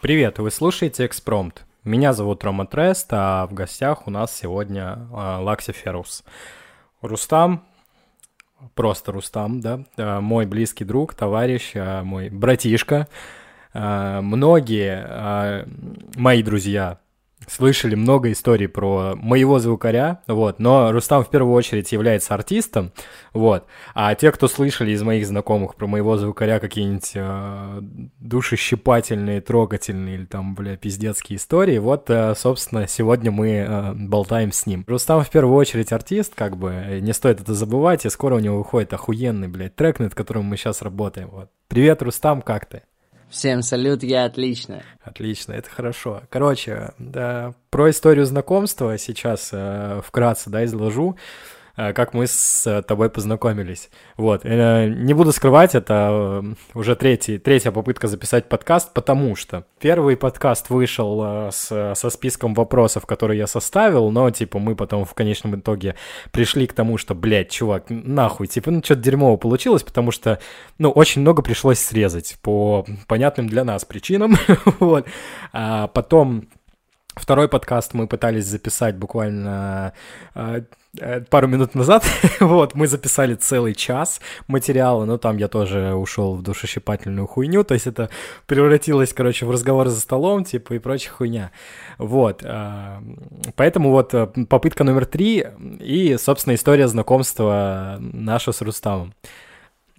[0.00, 1.64] Привет, вы слушаете Экспромт.
[1.84, 6.24] Меня зовут Рома Трест, а в гостях у нас сегодня э, Лакси Ферус.
[7.02, 7.64] Рустам,
[8.74, 13.08] просто Рустам, да, э, мой близкий друг, товарищ, э, мой братишка.
[13.72, 15.64] Многие
[16.16, 16.98] мои друзья
[17.46, 22.92] слышали много историй про моего звукаря, вот, но Рустам в первую очередь является артистом,
[23.32, 27.80] вот, а те, кто слышали из моих знакомых про моего звукаря какие-нибудь э,
[28.20, 34.66] душещипательные, трогательные или там, бля, пиздецкие истории, вот, э, собственно, сегодня мы э, болтаем с
[34.66, 34.84] ним.
[34.86, 38.58] Рустам в первую очередь артист, как бы, не стоит это забывать, и скоро у него
[38.58, 41.50] выходит охуенный, блядь, трек, над которым мы сейчас работаем, вот.
[41.68, 42.82] Привет, Рустам, как ты?
[43.30, 44.82] Всем салют, я отлично.
[45.02, 46.22] Отлично, это хорошо.
[46.30, 51.16] Короче, да, про историю знакомства сейчас э, вкратце, да, изложу.
[51.80, 53.88] Э, как мы с э, тобой познакомились.
[54.18, 54.42] Вот.
[54.44, 56.44] Э, не буду скрывать, это
[56.74, 63.06] уже третий, третья попытка записать подкаст, потому что первый подкаст вышел с, со списком вопросов,
[63.06, 65.94] которые я составил, но, типа, мы потом в конечном итоге
[66.32, 70.38] пришли к тому, что, блядь, чувак, нахуй, типа, ну, что-то дерьмово получилось, потому что,
[70.76, 74.36] ну, очень много пришлось срезать по понятным для нас причинам,
[74.80, 75.06] вот.
[75.54, 76.46] А потом
[77.16, 79.94] Второй подкаст мы пытались записать буквально
[80.34, 80.62] э,
[80.98, 82.04] э, пару минут назад.
[82.40, 87.74] вот, мы записали целый час материала, но там я тоже ушел в душещипательную хуйню, то
[87.74, 88.10] есть это
[88.46, 91.50] превратилось, короче, в разговор за столом, типа, и прочая хуйня.
[91.98, 93.00] Вот, э,
[93.56, 94.14] поэтому вот
[94.48, 95.44] попытка номер три
[95.80, 99.14] и, собственно, история знакомства наша с Рустамом.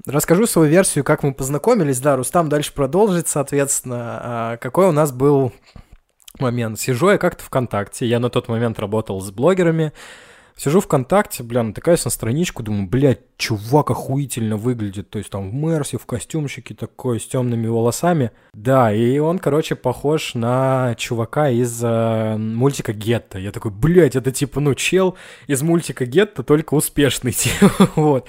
[0.05, 1.99] Расскажу свою версию, как мы познакомились.
[1.99, 4.57] Да, Рустам дальше продолжит, соответственно.
[4.59, 5.51] Какой у нас был
[6.42, 6.80] момент.
[6.80, 9.94] Сижу я как-то ВКонтакте, я на тот момент работал с блогерами,
[10.55, 15.09] Сижу ВКонтакте, бля, натыкаюсь на страничку, думаю, блядь, чувак охуительно выглядит.
[15.09, 18.31] То есть там в Мерсе, в костюмчике такой, с темными волосами.
[18.53, 23.39] Да, и он, короче, похож на чувака из э, мультика Гетто.
[23.39, 25.16] Я такой, блядь, это типа, ну, чел
[25.47, 28.28] из мультика Гетто, только успешный, типа, вот.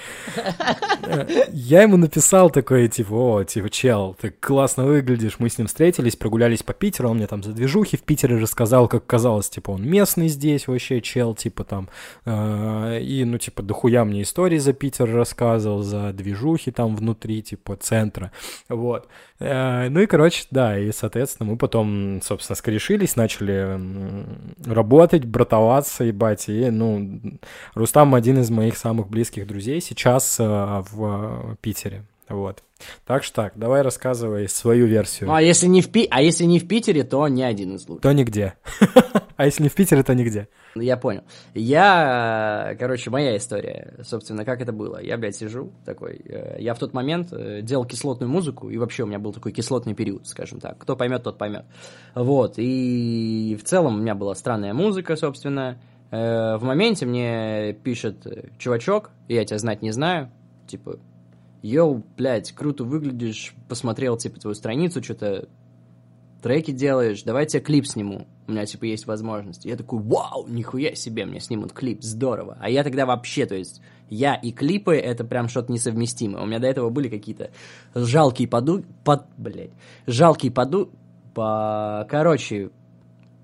[1.53, 5.37] Я ему написал такой, типа, о, типа, чел, ты классно выглядишь.
[5.39, 8.89] Мы с ним встретились, прогулялись по Питеру, он мне там за движухи в Питере рассказал,
[8.89, 11.91] как казалось, типа, он местный здесь вообще, чел, типа, там,
[12.22, 17.77] Э, и, ну, типа, дохуя мне истории за Питер рассказывал, за движухи там внутри, типа,
[17.77, 18.31] центра,
[18.69, 19.09] вот.
[19.41, 23.81] Э, ну и, короче, да, и, соответственно, мы потом, собственно, скорешились, начали
[24.65, 27.21] работать, братоваться, ебать, и, ну,
[27.75, 32.62] Рустам один из моих самых близких друзей сейчас э, в Питере, вот.
[33.06, 35.28] Так что так, давай рассказывай свою версию.
[35.28, 36.06] Ну, а если не в, Пи...
[36.10, 38.03] а если не в Питере, то не один из лучших.
[38.03, 38.54] То нигде.
[39.37, 40.48] а если не в Питере, то нигде.
[40.75, 41.22] Я понял.
[41.54, 45.03] Я, короче, моя история, собственно, как это было.
[45.03, 46.21] Я, блядь, сижу такой.
[46.25, 49.53] Э, я в тот момент э, делал кислотную музыку, и вообще у меня был такой
[49.53, 50.78] кислотный период, скажем так.
[50.78, 51.65] Кто поймет, тот поймет.
[52.15, 52.54] Вот.
[52.56, 55.78] И в целом у меня была странная музыка, собственно.
[56.10, 58.26] Э, в моменте мне пишет
[58.59, 60.31] чувачок, я тебя знать не знаю,
[60.66, 60.98] типа,
[61.62, 65.49] йоу, блядь, круто выглядишь, посмотрел, типа, твою страницу, что-то
[66.43, 68.27] треки делаешь, давай тебе клип сниму.
[68.49, 69.65] У меня, типа, есть возможность.
[69.65, 72.59] Я такой, вау, нихуя себе, мне снимут клип, здорово.
[72.61, 73.81] А я тогда вообще, то есть,
[74.11, 76.43] я и клипы, это прям что-то несовместимое.
[76.43, 77.51] У меня до этого были какие-то
[77.95, 78.84] жалкие поду...
[79.05, 79.25] Под...
[79.39, 79.71] Блядь.
[80.06, 80.91] Жалкие поду...
[81.33, 82.06] По...
[82.11, 82.71] Короче,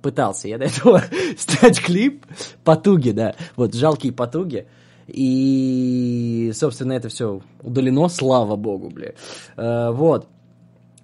[0.03, 1.03] пытался я до этого
[1.39, 2.27] снять клип.
[2.65, 3.34] Потуги, да.
[3.57, 4.67] Вот, жалкие потуги.
[5.09, 9.15] И, собственно, это все удалено, слава богу, бля.
[9.57, 10.29] Э, вот.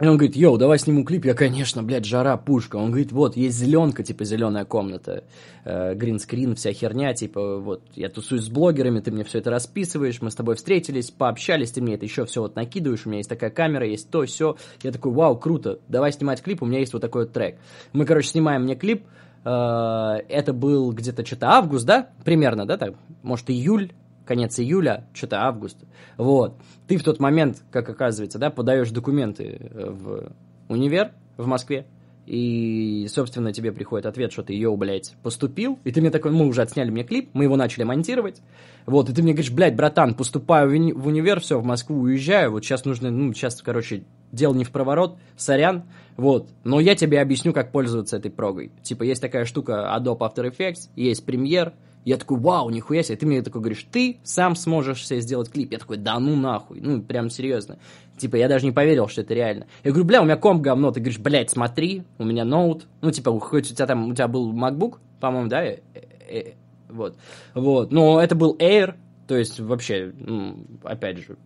[0.01, 1.25] И он говорит, йоу, давай сниму клип.
[1.25, 2.77] Я, конечно, блядь, жара, пушка.
[2.77, 5.23] Он говорит, вот, есть зеленка, типа, зеленая комната,
[5.65, 10.21] э, гринскрин, вся херня, типа, вот, я тусуюсь с блогерами, ты мне все это расписываешь,
[10.21, 13.31] мы с тобой встретились, пообщались, ты мне это еще все вот накидываешь, у меня есть
[13.31, 14.57] такая камера, есть то, все.
[14.83, 17.57] Я такой, вау, круто, давай снимать клип, у меня есть вот такой вот трек.
[17.93, 22.95] Мы, короче, снимаем мне клип, э, это был где-то что-то август, да, примерно, да, так,
[23.23, 23.93] может, июль,
[24.25, 25.77] конец июля, что-то август.
[26.17, 26.57] Вот.
[26.87, 30.33] Ты в тот момент, как оказывается, да, подаешь документы э, в
[30.69, 31.87] универ в Москве,
[32.27, 36.47] и, собственно, тебе приходит ответ, что ты, йоу, блядь, поступил, и ты мне такой, мы
[36.47, 38.41] уже отсняли мне клип, мы его начали монтировать,
[38.87, 42.65] вот, и ты мне говоришь, блядь, братан, поступаю в универ, все, в Москву уезжаю, вот
[42.65, 44.05] сейчас нужно, ну, сейчас, короче,
[44.35, 45.85] дело не в проворот, сорян,
[46.17, 48.71] вот, но я тебе объясню, как пользоваться этой прогой.
[48.83, 51.73] Типа, есть такая штука Adobe After Effects, есть Premiere,
[52.05, 53.17] я такой, вау, нихуя себе.
[53.17, 55.73] Ты мне такой говоришь, ты сам сможешь себе сделать клип.
[55.73, 56.81] Я такой, да ну нахуй.
[56.81, 57.79] Ну, прям серьезно.
[58.19, 59.67] Типа, я даже не поверил, что это реально.
[59.83, 60.91] Я говорю, бля, у меня комп говно.
[60.91, 62.87] Ты говоришь, блядь, смотри, у меня ноут.
[63.01, 65.65] Ну, типа, хоть у тебя там, у тебя был MacBook, по-моему, да?
[65.65, 66.53] Э, э, э,
[66.91, 67.17] вот.
[67.55, 67.91] Вот.
[67.91, 68.97] Но это был Air,
[69.27, 71.39] то есть, вообще, ну, опять же,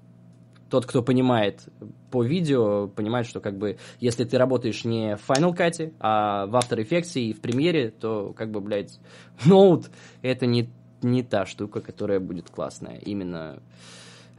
[0.70, 1.68] тот, кто понимает
[2.10, 6.54] по видео, понимает, что как бы, если ты работаешь не в Final Cut, а в
[6.54, 8.98] After Effects и в премьере, то как бы, блядь,
[9.44, 9.86] ноут
[10.22, 10.68] это не,
[11.02, 12.98] не та штука, которая будет классная.
[12.98, 13.62] Именно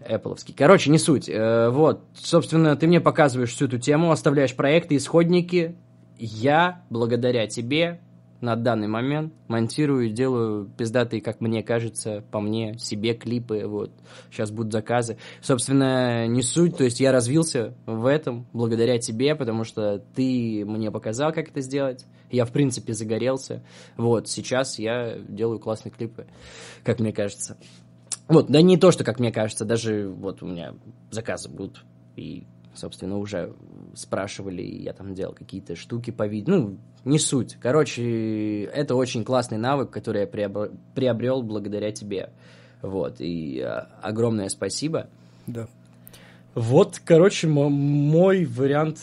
[0.08, 0.38] Apple.
[0.56, 1.30] Короче, не суть.
[1.30, 5.76] Э, вот, собственно, ты мне показываешь всю эту тему, оставляешь проекты, исходники.
[6.18, 8.02] Я, благодаря тебе,
[8.42, 13.92] на данный момент монтирую, делаю пиздатые, как мне кажется, по мне, себе клипы, вот,
[14.32, 15.18] сейчас будут заказы.
[15.42, 20.92] Собственно, не суть, то есть я развился в этом благодаря тебе, потому что ты мне
[20.92, 23.64] показал, как это сделать, я, в принципе, загорелся,
[23.98, 26.28] вот, сейчас я делаю классные клипы,
[26.84, 27.58] как мне кажется.
[28.28, 30.76] Вот, да не то, что, как мне кажется, даже вот у меня
[31.12, 31.84] заказы будут,
[32.16, 32.46] и
[32.80, 33.54] собственно, уже
[33.96, 37.58] спрашивали, я там делал какие-то штуки по видео, ну, не суть.
[37.62, 42.30] Короче, это очень классный навык, который я приобрел, благодаря тебе.
[42.82, 45.08] Вот, и а, огромное спасибо.
[45.48, 45.68] Да.
[46.56, 49.00] Вот, короче, мой вариант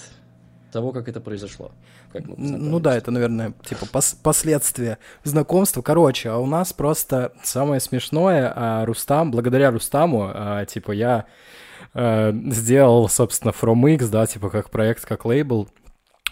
[0.73, 1.73] того, как это произошло.
[2.13, 5.83] Как ну да, это, наверное, типа пос последствия знакомства.
[5.83, 11.27] Короче, а у нас просто самое смешное, а Рустам, благодаря Рустаму, а, типа я
[11.95, 15.69] а, сделал, собственно, From X, да, типа как проект, как лейбл,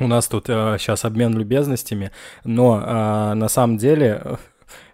[0.01, 2.11] у нас тут э, сейчас обмен любезностями,
[2.45, 4.39] но э, на самом деле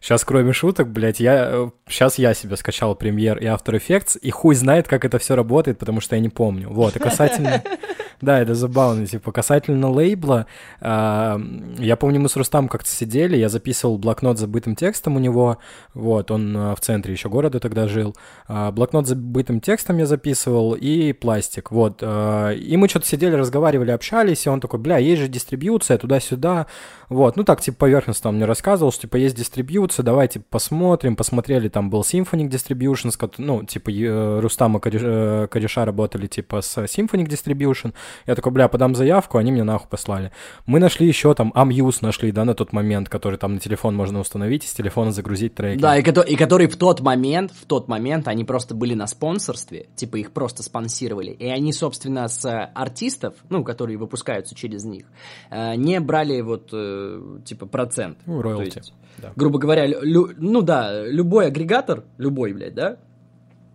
[0.00, 1.70] Сейчас, кроме шуток, блядь, я...
[1.86, 5.78] Сейчас я себе скачал премьер и After Effects, и хуй знает, как это все работает,
[5.78, 6.70] потому что я не помню.
[6.70, 7.62] Вот, и касательно...
[8.20, 9.06] Да, это забавно.
[9.06, 10.46] Типа, касательно лейбла,
[10.80, 11.38] э,
[11.78, 15.58] я помню, мы с Рустам как-то сидели, я записывал блокнот с забытым текстом у него,
[15.94, 18.14] вот, он э, в центре еще города тогда жил.
[18.46, 22.00] Э, блокнот с забытым текстом я записывал и пластик, вот.
[22.02, 26.66] Э, и мы что-то сидели, разговаривали, общались, и он такой, бля, есть же дистрибьюция туда-сюда,
[27.08, 27.36] вот.
[27.36, 31.90] Ну, так, типа, поверхностно он мне рассказывал, что, типа, есть дистрибьюция, давайте посмотрим, посмотрели, там
[31.90, 37.92] был Symphonic Distribution, ну, типа, э, Рустам и э, Кореша работали, типа, с Symphonic Distribution,
[38.26, 40.32] я такой, бля, подам заявку, они мне нахуй послали.
[40.66, 44.20] Мы нашли еще там Amuse нашли, да, на тот момент, который там на телефон можно
[44.20, 45.80] установить, из телефона загрузить треки.
[45.80, 49.86] Да, и, и который в тот момент, в тот момент они просто были на спонсорстве,
[49.96, 55.06] типа их просто спонсировали, и они, собственно, с артистов, ну, которые выпускаются через них,
[55.50, 58.18] э, не брали вот, э, типа, процент.
[58.26, 58.82] Ну, роялти.
[59.20, 59.32] Да.
[59.36, 62.96] Грубо говоря, лю, ну да, любой агрегатор, любой, блядь, да,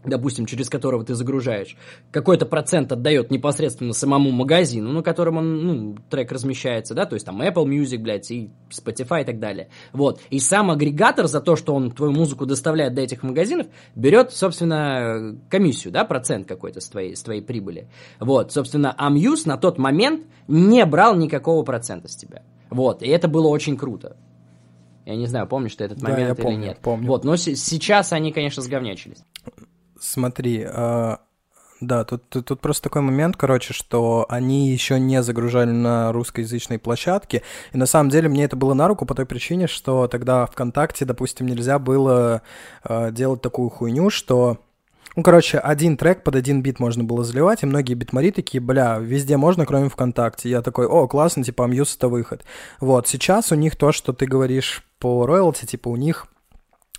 [0.05, 1.75] допустим, через которого ты загружаешь,
[2.11, 7.25] какой-то процент отдает непосредственно самому магазину, на котором он, ну, трек размещается, да, то есть
[7.25, 9.69] там Apple Music, блядь, и Spotify и так далее.
[9.93, 10.21] Вот.
[10.29, 15.37] И сам агрегатор за то, что он твою музыку доставляет до этих магазинов, берет, собственно,
[15.49, 17.87] комиссию, да, процент какой-то с твоей, с твоей прибыли.
[18.19, 18.51] Вот.
[18.51, 22.43] Собственно, Amuse на тот момент не брал никакого процента с тебя.
[22.69, 23.01] Вот.
[23.01, 24.17] И это было очень круто.
[25.05, 26.79] Я не знаю, помнишь ты этот момент да, я или помню, нет.
[26.81, 27.07] Помню.
[27.07, 29.23] Вот, но сейчас они, конечно, сговнячились.
[29.99, 31.17] Смотри, э,
[31.81, 36.79] да, тут, тут, тут просто такой момент, короче, что они еще не загружали на русскоязычной
[36.79, 37.43] площадке,
[37.73, 41.05] и на самом деле мне это было на руку по той причине, что тогда ВКонтакте,
[41.05, 42.41] допустим, нельзя было
[42.83, 44.59] э, делать такую хуйню, что
[45.15, 48.97] ну, короче, один трек под один бит можно было заливать, и многие битмари такие, бля,
[48.99, 50.49] везде можно, кроме ВКонтакте.
[50.49, 52.43] Я такой, о, классно, типа, Amuse это выход.
[52.79, 56.27] Вот, сейчас у них то, что ты говоришь по роялти, типа, у них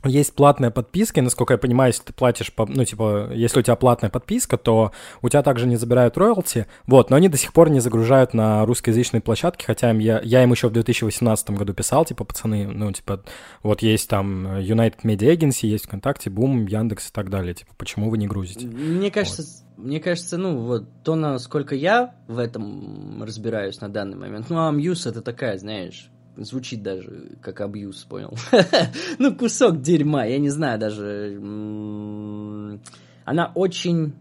[0.07, 3.63] есть платная подписка, и, насколько я понимаю, если ты платишь, по, ну, типа, если у
[3.63, 4.93] тебя платная подписка, то
[5.23, 8.65] у тебя также не забирают роялти, вот, но они до сих пор не загружают на
[8.67, 12.93] русскоязычной площадке, хотя им, я, я им еще в 2018 году писал, типа, пацаны, ну,
[12.93, 13.23] типа,
[13.63, 18.11] вот есть там United Media Agency, есть ВКонтакте, Бум, Яндекс и так далее, типа, почему
[18.11, 18.67] вы не грузите?
[18.67, 19.43] Мне кажется,
[19.77, 19.85] вот.
[19.85, 25.09] мне кажется, ну, вот, то, насколько я в этом разбираюсь на данный момент, ну, Amuse
[25.09, 28.37] это такая, знаешь, звучит даже как абьюз, понял?
[29.19, 31.39] ну, кусок дерьма, я не знаю даже.
[33.25, 34.15] Она очень,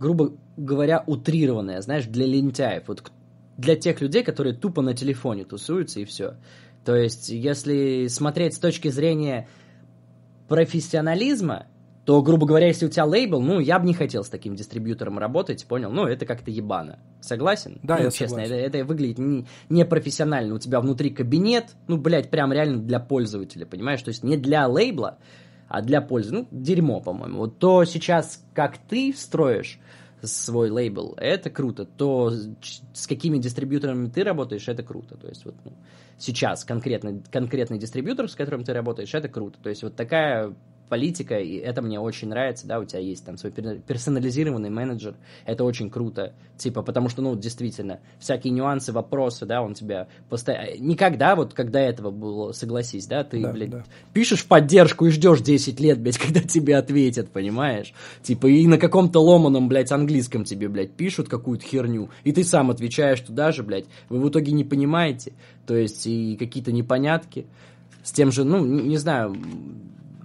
[0.00, 2.88] грубо говоря, утрированная, знаешь, для лентяев.
[2.88, 3.10] Вот
[3.56, 6.36] для тех людей, которые тупо на телефоне тусуются и все.
[6.84, 9.48] То есть, если смотреть с точки зрения
[10.48, 11.66] профессионализма,
[12.04, 15.18] то, грубо говоря, если у тебя лейбл, ну, я бы не хотел с таким дистрибьютором
[15.18, 15.90] работать, понял?
[15.90, 16.98] Ну, это как-то ебано.
[17.20, 17.78] Согласен?
[17.84, 18.54] Да, ну, я честно, согласен.
[18.54, 20.54] Это, это выглядит не, непрофессионально.
[20.54, 24.02] У тебя внутри кабинет, ну, блядь, прям реально для пользователя, понимаешь?
[24.02, 25.18] То есть не для лейбла,
[25.68, 26.34] а для пользы.
[26.34, 27.38] Ну, дерьмо, по-моему.
[27.38, 29.78] Вот то сейчас, как ты строишь
[30.22, 31.84] свой лейбл, это круто.
[31.84, 32.32] То,
[32.92, 35.16] с какими дистрибьюторами ты работаешь, это круто.
[35.16, 35.72] То есть вот ну,
[36.18, 39.58] сейчас конкретно, конкретный дистрибьютор, с которым ты работаешь, это круто.
[39.62, 40.54] То есть вот такая
[40.88, 45.14] политика, и это мне очень нравится, да, у тебя есть там свой персонализированный менеджер,
[45.46, 50.76] это очень круто, типа, потому что, ну, действительно, всякие нюансы, вопросы, да, он тебя постоянно...
[50.78, 53.84] Никогда, вот, когда этого было, согласись, да, ты, да, блядь, да.
[54.12, 57.94] пишешь в поддержку и ждешь 10 лет, блядь, когда тебе ответят, понимаешь?
[58.22, 62.70] Типа, и на каком-то ломаном, блядь, английском тебе, блядь, пишут какую-то херню, и ты сам
[62.70, 65.32] отвечаешь туда же, блядь, вы в итоге не понимаете,
[65.66, 67.46] то есть, и какие-то непонятки,
[68.02, 69.34] с тем же, ну, не, не знаю,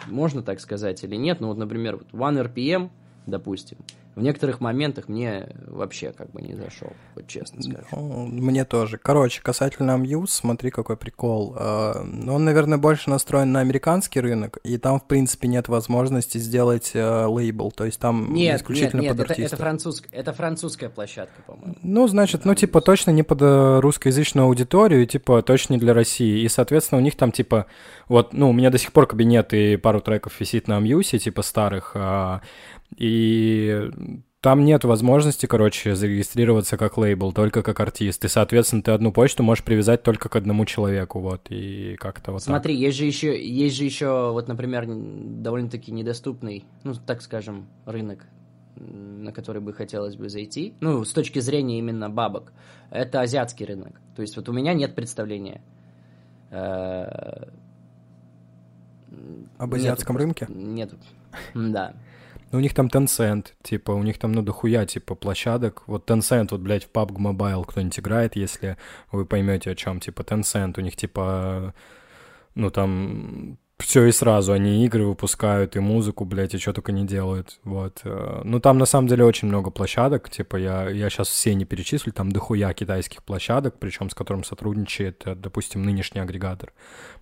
[0.05, 2.89] можно так сказать или нет, но вот, например, вот OneRPM,
[3.25, 3.77] допустим,
[4.17, 7.85] в некоторых моментах мне вообще как бы не зашел, вот честно скажу.
[7.91, 8.97] Ну, мне тоже.
[8.97, 11.53] Короче, касательно Muse, смотри, какой прикол.
[11.55, 16.91] А, он, наверное, больше настроен на американский рынок, и там, в принципе, нет возможности сделать
[16.95, 20.89] э, лейбл, то есть там нет, исключительно нет, нет, под это, это, француз, это французская
[20.89, 21.75] площадка, по-моему.
[21.83, 26.41] Ну, значит, ну, типа, точно не под э, русскоязычную аудиторию, типа, точно не для России,
[26.41, 27.67] и, соответственно, у них там, типа,
[28.07, 31.43] вот, ну, у меня до сих пор кабинет и пару треков висит на Muse, типа,
[31.43, 32.41] старых, а,
[32.95, 33.91] и
[34.47, 38.23] там нет возможности, короче, зарегистрироваться как лейбл, только как артист.
[38.23, 42.43] И, соответственно, ты одну почту можешь привязать только к одному человеку, вот, и как-то вот
[42.43, 42.81] Смотри, так.
[42.81, 48.25] есть же еще, есть же еще, вот, например, довольно-таки недоступный, ну, так скажем, рынок,
[48.77, 52.53] на который бы хотелось бы зайти, ну, с точки зрения именно бабок,
[52.89, 53.99] это азиатский рынок.
[54.15, 55.59] То есть вот у меня нет представления.
[56.51, 57.49] Э,
[59.57, 60.45] Об азиатском рынке?
[60.47, 60.93] Нет,
[61.53, 61.95] да.
[62.51, 65.83] Ну, у них там Tencent, типа, у них там, ну, дохуя, типа, площадок.
[65.87, 68.77] Вот Tencent, вот, блядь, в PUBG Mobile кто-нибудь играет, если
[69.11, 71.73] вы поймете, о чем, типа, Tencent, у них, типа,
[72.55, 74.53] ну, там все и сразу.
[74.53, 77.59] Они игры выпускают, и музыку, блядь, и что только не делают.
[77.63, 78.01] Вот.
[78.03, 80.29] Э, ну, там на самом деле очень много площадок.
[80.29, 85.21] Типа, я, я сейчас все не перечислю, там дохуя китайских площадок, причем с которым сотрудничает,
[85.25, 86.73] э, допустим, нынешний агрегатор.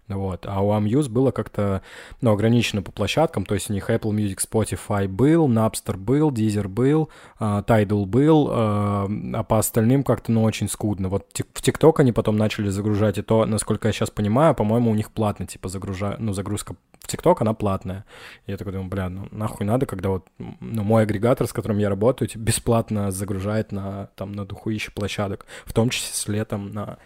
[0.07, 0.45] Вот.
[0.47, 1.81] А у Amuse было как-то
[2.21, 6.67] ну, ограничено по площадкам, то есть у них Apple Music, Spotify был, Napster был, Deezer
[6.67, 7.09] был,
[7.39, 11.09] uh, Tidal был, uh, а по остальным как-то, ну, очень скудно.
[11.09, 14.95] Вот в TikTok они потом начали загружать, и то, насколько я сейчас понимаю, по-моему, у
[14.95, 16.17] них платно, типа, загружа...
[16.19, 18.05] ну, загрузка в TikTok, она платная.
[18.45, 21.89] Я такой думаю, бля, ну, нахуй надо, когда вот, ну, мой агрегатор, с которым я
[21.89, 26.97] работаю, типа, бесплатно загружает на, там, на духуище площадок, в том числе, там, на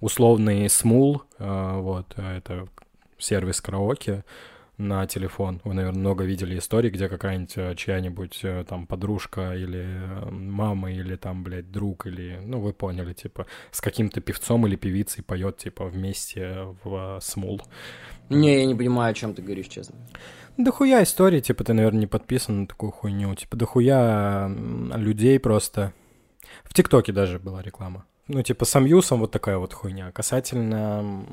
[0.00, 2.68] условный смул, э, вот, это
[3.18, 4.24] сервис караоке
[4.78, 5.60] на телефон.
[5.64, 9.86] Вы, наверное, много видели истории, где какая-нибудь э, чья-нибудь э, там подружка или
[10.30, 15.24] мама или там, блядь, друг или, ну, вы поняли, типа, с каким-то певцом или певицей
[15.24, 17.62] поет, типа, вместе в смул.
[18.28, 19.96] Не, я не понимаю, о чем ты говоришь, честно.
[20.58, 23.34] Да хуя истории, типа, ты, наверное, не подписан на такую хуйню.
[23.34, 24.48] Типа, да хуя
[24.94, 25.92] людей просто...
[26.64, 28.04] В ТикТоке даже была реклама.
[28.28, 30.10] Ну, типа, с Амьюсом вот такая вот хуйня.
[30.12, 31.24] Касательно...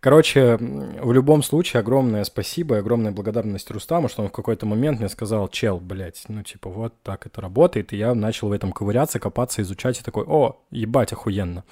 [0.00, 4.98] Короче, в любом случае, огромное спасибо и огромная благодарность Рустаму, что он в какой-то момент
[4.98, 8.72] мне сказал, чел, блядь, ну, типа, вот так это работает, и я начал в этом
[8.72, 11.64] ковыряться, копаться, изучать, и такой, о, ебать, охуенно.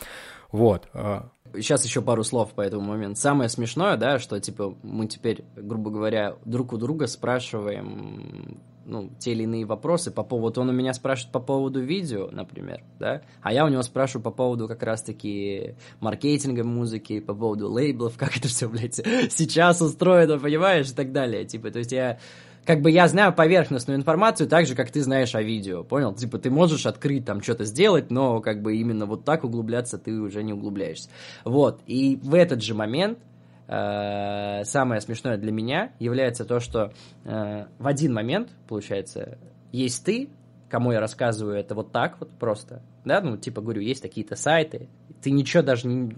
[0.53, 0.89] Вот.
[1.55, 1.85] Сейчас а.
[1.87, 3.19] еще пару слов по этому моменту.
[3.19, 9.33] Самое смешное, да, что, типа, мы теперь, грубо говоря, друг у друга спрашиваем ну, те
[9.33, 10.63] или иные вопросы по поводу...
[10.63, 14.31] Он у меня спрашивает по поводу видео, например, да, а я у него спрашиваю по
[14.31, 20.91] поводу как раз-таки маркетинга музыки, по поводу лейблов, как это все, блядь, сейчас устроено, понимаешь,
[20.91, 21.45] и так далее.
[21.45, 22.19] Типа, то есть я
[22.65, 26.15] как бы я знаю поверхностную информацию так же, как ты знаешь о видео, понял?
[26.15, 30.19] Типа ты можешь открыть там что-то сделать, но как бы именно вот так углубляться ты
[30.21, 31.09] уже не углубляешься.
[31.45, 33.19] Вот, и в этот же момент
[33.69, 36.93] самое смешное для меня является то, что
[37.25, 39.39] э, в один момент, получается,
[39.73, 40.31] есть ты,
[40.71, 44.89] кому я рассказываю это вот так вот просто, да, ну, типа, говорю, есть такие-то сайты,
[45.23, 46.11] ты ничего даже не,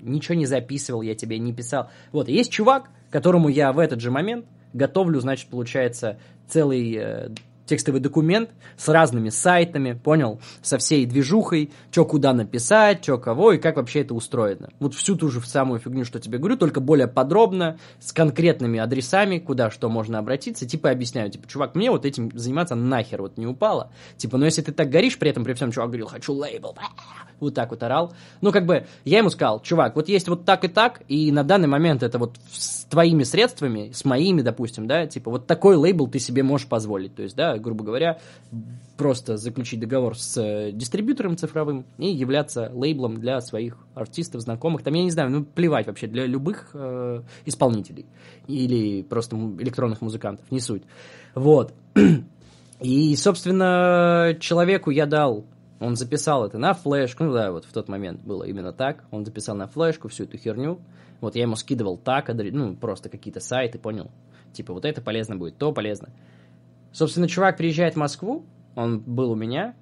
[0.00, 1.90] ничего не записывал, я тебе не писал.
[2.12, 7.28] Вот, есть чувак, которому я в этот же момент готовлю, значит, получается, целый э,
[7.68, 13.58] текстовый документ с разными сайтами, понял, со всей движухой, что куда написать, что кого и
[13.58, 14.70] как вообще это устроено.
[14.80, 19.38] Вот всю ту же самую фигню, что тебе говорю, только более подробно, с конкретными адресами,
[19.38, 23.46] куда что можно обратиться, типа объясняю, типа, чувак, мне вот этим заниматься нахер вот не
[23.46, 26.76] упало, типа, но если ты так горишь, при этом при всем чувак говорил, хочу лейбл,
[27.40, 30.64] вот так вот орал, ну, как бы, я ему сказал, чувак, вот есть вот так
[30.64, 35.06] и так, и на данный момент это вот с твоими средствами, с моими, допустим, да,
[35.06, 38.18] типа, вот такой лейбл ты себе можешь позволить, то есть, да, грубо говоря,
[38.96, 44.82] просто заключить договор с э, дистрибьютором цифровым и являться лейблом для своих артистов, знакомых.
[44.82, 48.06] Там, я не знаю, ну, плевать вообще, для любых э, исполнителей
[48.48, 50.82] или просто электронных музыкантов, не суть.
[51.34, 51.72] Вот.
[52.80, 55.44] И, собственно, человеку я дал
[55.80, 59.04] он записал это на флешку, ну да, вот в тот момент было именно так.
[59.10, 60.80] Он записал на флешку всю эту херню.
[61.20, 64.10] Вот я ему скидывал так, ну просто какие-то сайты, понял?
[64.52, 66.10] Типа, вот это полезно будет, то полезно.
[66.92, 68.44] Собственно, чувак приезжает в Москву,
[68.74, 69.76] он был у меня,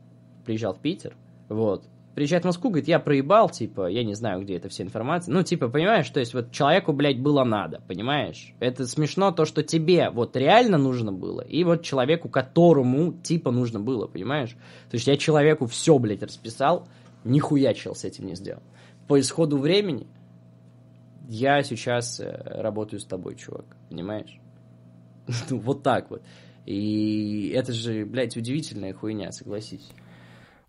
[0.45, 1.15] приезжал в Питер,
[1.49, 1.85] вот,
[2.17, 5.35] приезжает в Москву, говорит, я проебал, типа, я не знаю, где эта вся информация.
[5.35, 8.55] Ну, типа, понимаешь, то есть вот человеку, блядь, было надо, понимаешь?
[8.59, 13.81] Это смешно то, что тебе вот реально нужно было, и вот человеку, которому, типа, нужно
[13.81, 14.57] было, понимаешь?
[14.91, 16.89] То есть я человеку все, блядь, расписал,
[17.23, 18.63] нихуя чел с этим не сделал.
[19.09, 20.07] По исходу времени
[21.29, 22.33] я сейчас э,
[22.63, 24.41] работаю с тобой, чувак, понимаешь?
[25.51, 26.23] Ну, вот так вот.
[26.65, 29.87] И это же, блядь, удивительная хуйня, согласись.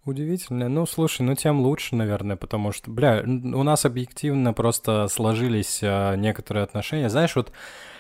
[0.08, 0.70] Удивительно.
[0.70, 6.16] Ну, слушай, ну тем лучше, наверное, потому что, бля, у нас объективно просто сложились а,
[6.16, 7.10] некоторые отношения.
[7.10, 7.52] Знаешь, вот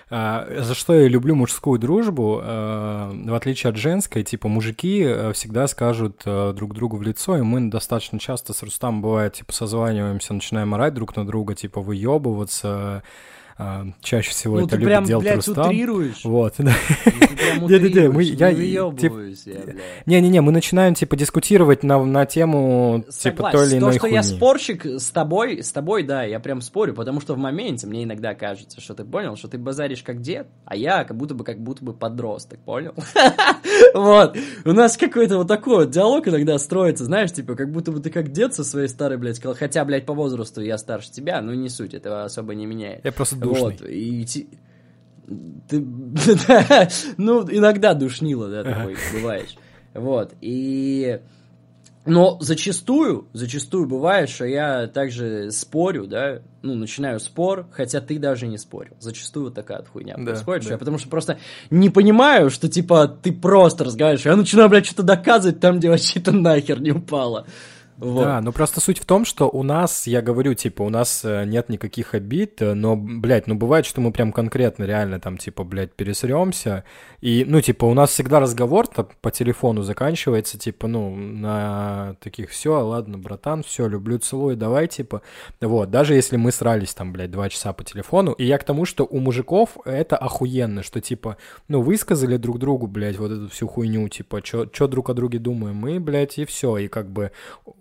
[0.09, 5.33] а, за что я люблю мужскую дружбу, а, в отличие от женской, типа мужики а,
[5.33, 9.51] всегда скажут а, друг другу в лицо, и мы достаточно часто с Рустам бывает, типа,
[9.51, 13.03] созваниваемся, начинаем орать друг на друга, типа, выебываться,
[13.59, 15.67] а, чаще всего ну, это любит прям, делать блядь, Рустам.
[15.67, 16.23] утрируешь.
[16.23, 16.73] Вот, да.
[17.59, 18.57] Ну, Не-не-не, мы- я- не
[18.95, 19.77] тип- выебываюсь я, блядь.
[20.05, 24.21] Не-не-не, мы начинаем, типа, дискутировать на, на тему, типа, той или То, иной что я
[24.21, 28.35] спорщик с тобой, с тобой, да, я прям спорю, потому что в моменте мне иногда
[28.35, 31.59] кажется, что ты понял, что ты базаришь как дед, а я как будто бы, как
[31.59, 32.93] будто бы подросток, понял?
[33.93, 34.37] Вот.
[34.65, 38.09] У нас какой-то вот такой вот диалог иногда строится, знаешь, типа, как будто бы ты
[38.09, 41.69] как дед со своей старой, блядь, хотя, блядь, по возрасту я старше тебя, но не
[41.69, 43.03] суть, этого особо не меняет.
[43.05, 43.63] Я просто душный.
[43.63, 44.49] Вот, и ти-
[45.67, 45.79] ты,
[46.47, 49.55] да, ну, иногда душнило, да, такой, бываешь.
[49.93, 51.19] Вот, и...
[52.05, 58.47] Но зачастую, зачастую бывает, что я также спорю, да, ну, начинаю спор, хотя ты даже
[58.47, 58.93] не спорил.
[59.01, 60.75] Зачастую вот такая вот хуйня Да, происходит, что да.
[60.75, 61.37] я потому что просто
[61.69, 66.31] не понимаю, что, типа, ты просто разговариваешь, я начинаю, блядь, что-то доказывать там, где вообще-то
[66.31, 67.45] нахер не упало.
[67.97, 68.25] Вот.
[68.25, 71.45] Да, ну просто суть в том, что у нас, я говорю, типа, у нас э,
[71.45, 75.63] нет никаких обид, э, но, блядь, ну бывает, что мы прям конкретно реально там, типа,
[75.63, 76.83] блядь, пересремся,
[77.21, 82.79] и, ну, типа, у нас всегда разговор по телефону заканчивается, типа, ну, на таких, все,
[82.85, 85.23] ладно, братан, все, люблю, целую, давай, типа,
[85.59, 88.85] вот, даже если мы срались там, блядь, два часа по телефону, и я к тому,
[88.85, 91.37] что у мужиков это охуенно, что, типа,
[91.67, 95.75] ну, высказали друг другу, блядь, вот эту всю хуйню, типа, что друг о друге думаем,
[95.77, 97.31] мы, блядь, и все, и как бы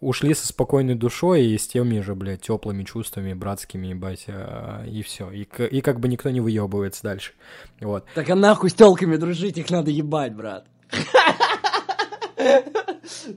[0.07, 5.03] ушли со спокойной душой и с теми же, блядь, теплыми чувствами, братскими, ебать, а, и
[5.03, 5.31] все.
[5.33, 7.33] И, и как бы никто не выебывается дальше.
[7.81, 8.05] Вот.
[8.15, 10.67] Так а нахуй с телками дружить, их надо ебать, брат.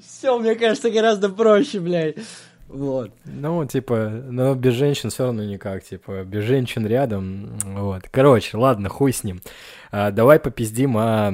[0.05, 2.17] Все, мне кажется, гораздо проще, блядь.
[2.67, 3.11] Вот.
[3.25, 8.03] Ну, типа, но без женщин все равно никак, типа, без женщин рядом, вот.
[8.11, 9.41] Короче, ладно, хуй с ним.
[9.91, 11.31] А, давай попиздим о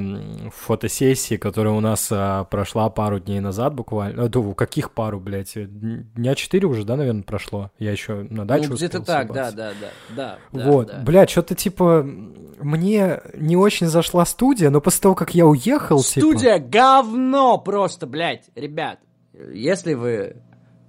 [0.51, 4.29] фотосессии, которая у нас а, прошла пару дней назад буквально.
[4.33, 5.53] Ну, каких пару, блядь?
[5.55, 7.71] Дня четыре уже, да, наверное, прошло?
[7.79, 10.37] Я еще на дачу Ну, где-то так, да, да, да, да.
[10.51, 11.01] Вот, да.
[11.05, 16.25] блядь, что-то типа мне не очень зашла студия, но после того, как я уехал, типа...
[16.25, 18.99] Студия говно просто, блядь, ребят.
[19.33, 20.37] Если вы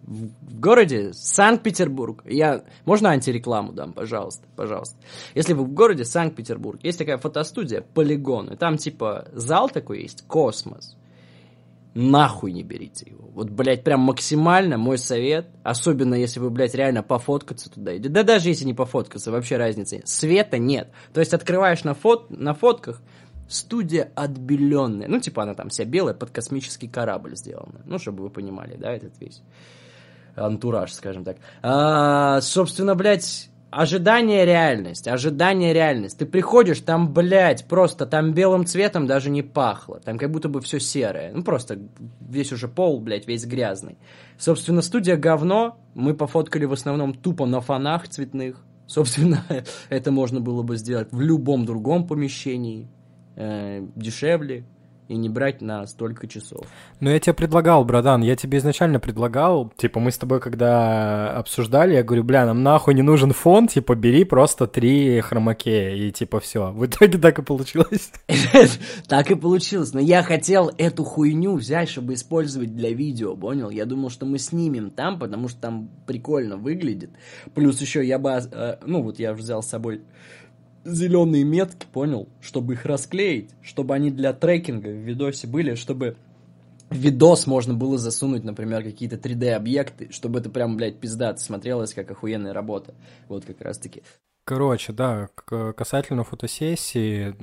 [0.07, 2.65] в городе Санкт-Петербург, я...
[2.85, 4.97] Можно антирекламу дам, пожалуйста, пожалуйста.
[5.35, 10.23] Если вы в городе Санкт-Петербург, есть такая фотостудия Полигон, и там типа зал такой есть,
[10.27, 10.97] космос.
[11.95, 13.31] Нахуй не берите его.
[13.33, 18.11] Вот, блядь, прям максимально мой совет, особенно если вы, блядь, реально пофоткаться туда идете.
[18.11, 20.09] Да даже если не пофоткаться, вообще разницы нет.
[20.09, 20.91] Света нет.
[21.15, 22.31] То есть открываешь на, фот...
[22.31, 23.01] на фотках,
[23.49, 25.09] студия отбеленная.
[25.09, 27.81] Ну, типа она там вся белая, под космический корабль сделана.
[27.87, 29.43] Ну, чтобы вы понимали, да, этот весь
[30.37, 31.39] антураж, скажем так.
[31.63, 36.19] А, собственно, блядь, ожидание реальность, ожидание реальность.
[36.19, 40.01] Ты приходишь, там, блядь, просто там белым цветом даже не пахло.
[40.01, 41.33] Там как будто бы все серое.
[41.35, 41.79] Ну, просто
[42.21, 43.99] весь уже пол, блядь, весь грязный.
[44.39, 45.79] Собственно, студия говно.
[45.95, 48.65] Мы пофоткали в основном тупо на фонах цветных.
[48.87, 49.45] Собственно,
[49.89, 52.89] это можно было бы сделать в любом другом помещении.
[53.37, 54.65] э, дешевле
[55.09, 56.67] и не брать на столько часов.
[57.01, 61.95] Ну, я тебе предлагал, братан, я тебе изначально предлагал, типа, мы с тобой когда обсуждали,
[61.95, 66.41] я говорю, бля, нам нахуй не нужен фон, типа, бери просто три хромакея, и типа
[66.41, 66.73] все.
[66.73, 68.13] В итоге так и получилось.
[69.09, 69.93] Так и получилось.
[69.93, 73.71] Но я хотел эту хуйню взять, чтобы использовать для видео, понял?
[73.71, 77.11] Я думал, что мы снимем там, потому что там прикольно выглядит.
[77.55, 80.03] Плюс еще я бы, э, ну вот я взял с собой
[80.87, 82.29] зеленые метки, понял?
[82.41, 86.17] Чтобы их расклеить, чтобы они для трекинга в видосе были, чтобы
[86.89, 92.11] в видос можно было засунуть, например, какие-то 3D-объекты, чтобы это прям, блядь, пиздато смотрелось, как
[92.11, 92.95] охуенная работа.
[93.29, 94.03] Вот как раз-таки.
[94.45, 97.35] Короче, да, касательно фотосессии,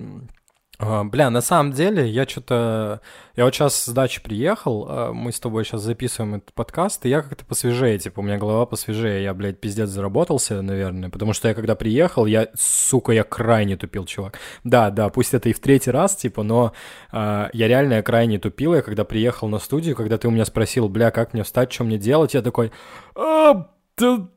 [0.80, 3.02] бля, на самом деле, я что-то...
[3.36, 7.10] Я вот сейчас с дачи приехал, а, мы с тобой сейчас записываем этот подкаст, и
[7.10, 11.48] я как-то посвежее, типа, у меня голова посвежее, я, блядь, пиздец заработался, наверное, потому что
[11.48, 14.40] я когда приехал, я, сука, я крайне тупил, чувак.
[14.64, 16.74] Да, да, пусть это и в третий раз, типа, но
[17.12, 20.90] э, я реально крайне тупил, я когда приехал на студию, когда ты у меня спросил,
[20.90, 22.72] бля, как мне встать, что мне делать, я такой,
[23.16, 24.28] а, да,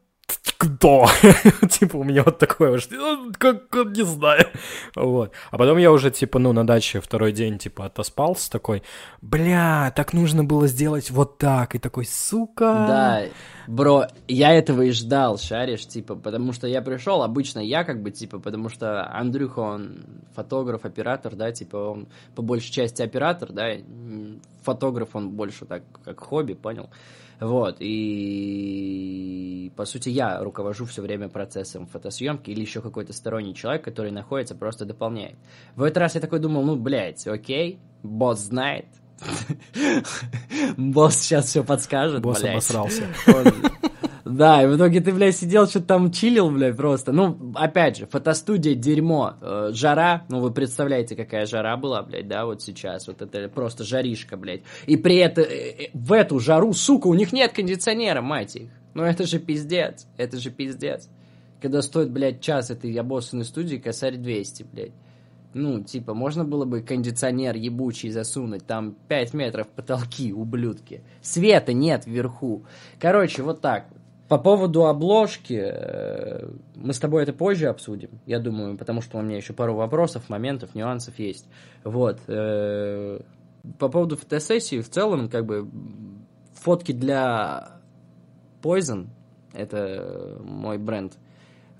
[0.58, 1.06] кто?
[1.70, 4.46] типа, у меня вот такое, что, как, не знаю.
[4.94, 5.32] вот.
[5.50, 8.82] А потом я уже, типа, ну, на даче второй день, типа, отоспался такой,
[9.20, 11.74] бля, так нужно было сделать вот так.
[11.74, 12.64] И такой, сука.
[12.88, 13.22] Да,
[13.66, 18.10] бро, я этого и ждал, шаришь, типа, потому что я пришел, обычно я, как бы,
[18.10, 23.72] типа, потому что Андрюха, он фотограф, оператор, да, типа, он по большей части оператор, да,
[24.62, 26.88] фотограф, он больше так, как хобби, понял?
[27.40, 33.84] Вот, и по сути я руковожу все время процессом фотосъемки или еще какой-то сторонний человек,
[33.84, 35.36] который находится, просто дополняет.
[35.74, 38.86] В этот раз я такой думал, ну, блядь, окей, босс знает,
[40.76, 42.52] Босс сейчас все подскажет, Босс блядь.
[42.52, 43.04] обосрался.
[44.26, 47.12] Да, и в итоге ты, блядь, сидел, что-то там чилил, блядь, просто.
[47.12, 49.34] Ну, опять же, фотостудия дерьмо.
[49.40, 53.06] Э, жара, ну, вы представляете, какая жара была, блядь, да, вот сейчас.
[53.06, 54.62] Вот это просто жаришка, блядь.
[54.86, 58.70] И при этом э, э, в эту жару, сука, у них нет кондиционера, мать их.
[58.94, 61.08] Ну, это же пиздец, это же пиздец.
[61.62, 64.92] Когда стоит, блядь, час этой обоссанной студии, косарь 200, блядь.
[65.54, 71.02] Ну, типа, можно было бы кондиционер ебучий засунуть, там 5 метров потолки, ублюдки.
[71.22, 72.64] Света нет вверху.
[72.98, 73.86] Короче, вот так.
[74.28, 79.22] По поводу обложки, э, мы с тобой это позже обсудим, я думаю, потому что у
[79.22, 81.48] меня еще пару вопросов, моментов, нюансов есть.
[81.84, 82.20] Вот.
[82.26, 83.20] Э,
[83.78, 85.68] по поводу фотосессии, в целом, как бы,
[86.54, 87.80] фотки для
[88.62, 89.06] Poison,
[89.52, 91.16] это мой бренд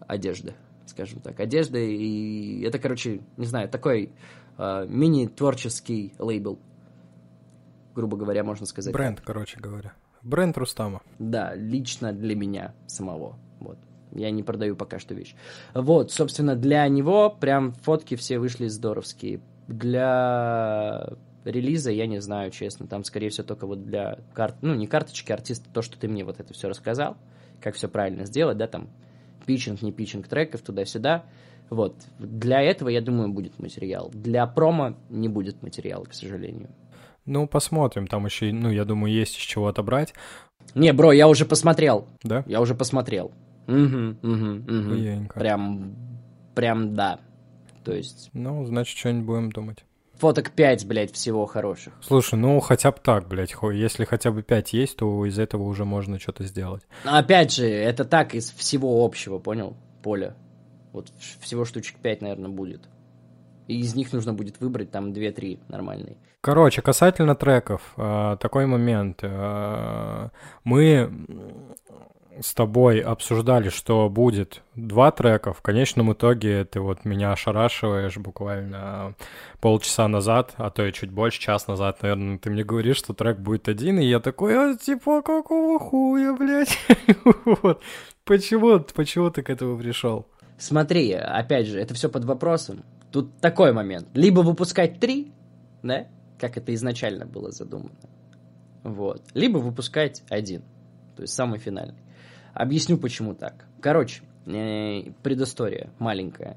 [0.07, 0.55] одежды,
[0.87, 1.41] скажем так.
[1.41, 4.13] Одежда, и это, короче, не знаю, такой
[4.57, 6.61] э, мини-творческий лейбл,
[7.97, 8.93] грубо говоря, можно сказать.
[8.93, 9.95] Бренд, короче говоря.
[10.27, 11.03] Бренд Рустама.
[11.21, 13.39] Да, лично для меня самого.
[13.61, 13.79] Вот.
[14.13, 15.37] Я не продаю пока что вещь.
[15.73, 19.41] Вот, собственно, для него прям фотки все вышли здоровские.
[19.69, 21.11] Для
[21.45, 22.89] релиза я не знаю, честно.
[22.89, 24.57] Там, скорее всего, только вот для карт...
[24.63, 27.17] Ну, не карточки артиста, то, что ты мне вот это все рассказал,
[27.61, 28.89] как все правильно сделать, да, там,
[29.47, 31.25] питчинг, не питчинг треков, туда-сюда.
[31.71, 31.95] Вот.
[32.19, 34.11] Для этого, я думаю, будет материал.
[34.13, 36.71] Для промо не будет материала, к сожалению.
[37.27, 38.07] Ну, посмотрим.
[38.07, 40.15] Там еще, ну, я думаю, есть из чего отобрать.
[40.75, 42.09] Не, бро, я уже посмотрел.
[42.23, 42.45] Да?
[42.47, 43.33] Я уже посмотрел.
[43.67, 45.29] Угу, угу, угу.
[45.35, 45.97] Прям,
[46.55, 47.21] прям да.
[47.85, 48.31] То есть...
[48.33, 49.85] Ну, значит, что-нибудь будем думать.
[50.19, 51.93] Фоток 5, блядь, всего хороших.
[52.01, 53.55] Слушай, ну хотя бы так, блядь.
[53.75, 56.83] Если хотя бы 5 есть, то из этого уже можно что-то сделать.
[57.05, 59.77] Но опять же, это так из всего общего, понял?
[60.03, 60.35] Поля.
[60.93, 62.89] Вот всего штучек 5, наверное, будет.
[63.67, 66.17] И из них нужно будет выбрать там 2-3 нормальные.
[66.47, 69.19] Короче, касательно треков, э, такой момент.
[69.23, 70.29] Э,
[70.63, 71.11] мы
[72.41, 75.53] с тобой обсуждали, что будет два трека.
[75.53, 79.17] В конечном итоге ты вот меня ошарашиваешь буквально
[79.61, 83.39] полчаса назад, а то и чуть больше, час назад, наверное, ты мне говоришь, что трек
[83.39, 86.79] будет один, и я такой, а, типа, какого хуя, блядь?
[88.25, 90.29] Почему, почему ты к этому пришел?
[90.59, 92.85] Смотри, опять же, это все под вопросом.
[93.11, 94.07] Тут такой момент.
[94.15, 95.33] Либо выпускать три,
[95.83, 96.07] да,
[96.39, 97.97] как это изначально было задумано.
[98.83, 99.23] Вот.
[99.35, 100.63] Либо выпускать один,
[101.17, 101.99] то есть самый финальный.
[102.55, 103.67] Объясню, почему так.
[103.83, 106.57] Короче, э, предыстория маленькая.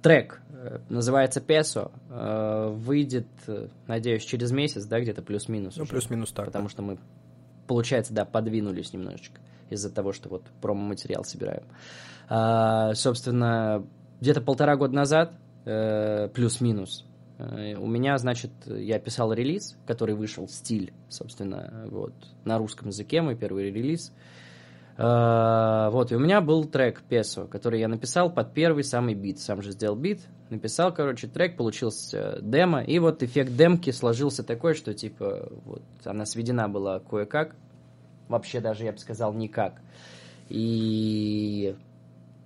[0.00, 3.26] Трек э, называется «Песо», э, выйдет,
[3.86, 5.76] надеюсь, через месяц, да, где-то плюс-минус.
[5.76, 6.46] Ну, плюс-минус так.
[6.46, 6.70] Потому да.
[6.70, 6.98] что мы,
[7.66, 11.64] получается, да, подвинулись немножечко из-за того, что вот промо-материал собираем.
[12.28, 13.84] А, собственно,
[14.20, 15.34] где-то полтора года назад,
[15.64, 17.06] плюс-минус,
[17.38, 23.36] у меня, значит, я писал релиз, который вышел, стиль, собственно, вот, на русском языке, мой
[23.36, 24.12] первый релиз–
[24.96, 29.40] Uh, вот, и у меня был трек Песо, который я написал под первый самый бит.
[29.40, 30.20] Сам же сделал бит,
[30.50, 36.24] написал, короче, трек, получился демо, и вот эффект демки сложился такой, что, типа, вот, она
[36.26, 37.56] сведена была кое-как,
[38.28, 39.80] вообще даже, я бы сказал, никак.
[40.48, 41.74] И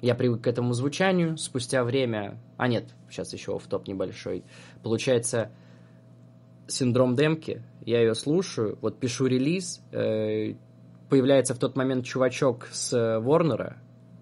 [0.00, 2.38] я привык к этому звучанию, спустя время...
[2.58, 4.44] А нет, сейчас еще в топ небольшой.
[4.82, 5.52] Получается,
[6.66, 10.54] синдром демки, я ее слушаю, вот пишу релиз, э,
[11.08, 13.76] появляется в тот момент чувачок с Ворнера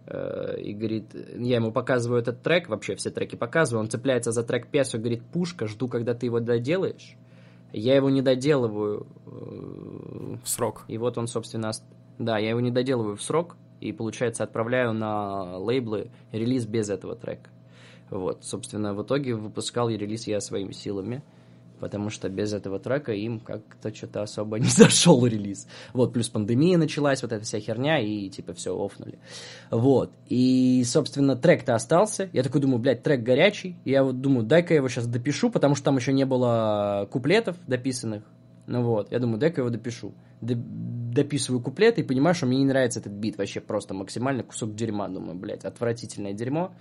[0.06, 4.42] э, и говорит, я ему показываю этот трек, вообще все треки показываю, он цепляется за
[4.42, 7.16] трек Песо, говорит, пушка, жду, когда ты его доделаешь.
[7.72, 10.84] Я его не доделываю э, в срок.
[10.88, 11.70] И вот он, собственно,
[12.18, 17.16] да, я его не доделываю в срок, и, получается, отправляю на лейблы релиз без этого
[17.16, 17.50] трека.
[18.10, 21.22] Вот, собственно, в итоге выпускал и релиз я своими силами
[21.80, 25.66] потому что без этого трека им как-то что-то особо не зашел релиз.
[25.92, 29.18] Вот, плюс пандемия началась, вот эта вся херня, и типа все, офнули.
[29.70, 32.28] Вот, и, собственно, трек-то остался.
[32.32, 33.76] Я такой думаю, блядь, трек горячий.
[33.84, 37.56] Я вот думаю, дай-ка я его сейчас допишу, потому что там еще не было куплетов
[37.66, 38.24] дописанных.
[38.66, 40.12] Ну вот, я думаю, дай-ка его допишу.
[40.40, 45.08] Дописываю куплеты и понимаю, что мне не нравится этот бит вообще просто максимально кусок дерьма.
[45.08, 46.72] Думаю, блядь, отвратительное дерьмо.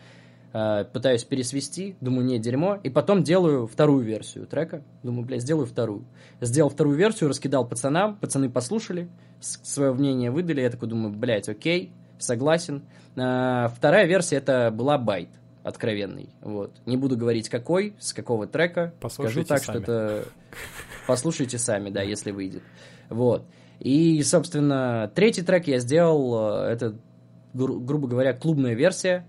[0.57, 5.65] Э, пытаюсь пересвести, думаю, не, дерьмо, и потом делаю вторую версию трека, думаю, блядь, сделаю
[5.65, 6.05] вторую.
[6.39, 9.09] Сделал вторую версию, раскидал пацанам, пацаны послушали,
[9.41, 12.83] свое мнение выдали, я такой думаю, блядь, окей, согласен.
[13.17, 15.27] Э, вторая версия это была байт
[15.63, 16.71] откровенный, вот.
[16.85, 19.83] Не буду говорить какой, с какого трека, Послушайте скажу так, сами.
[19.83, 20.25] что это...
[21.07, 22.63] Послушайте сами, да, если выйдет.
[23.09, 23.45] Вот.
[23.81, 26.95] И, собственно, третий трек я сделал, э, это,
[27.53, 29.25] гру- грубо говоря, клубная версия,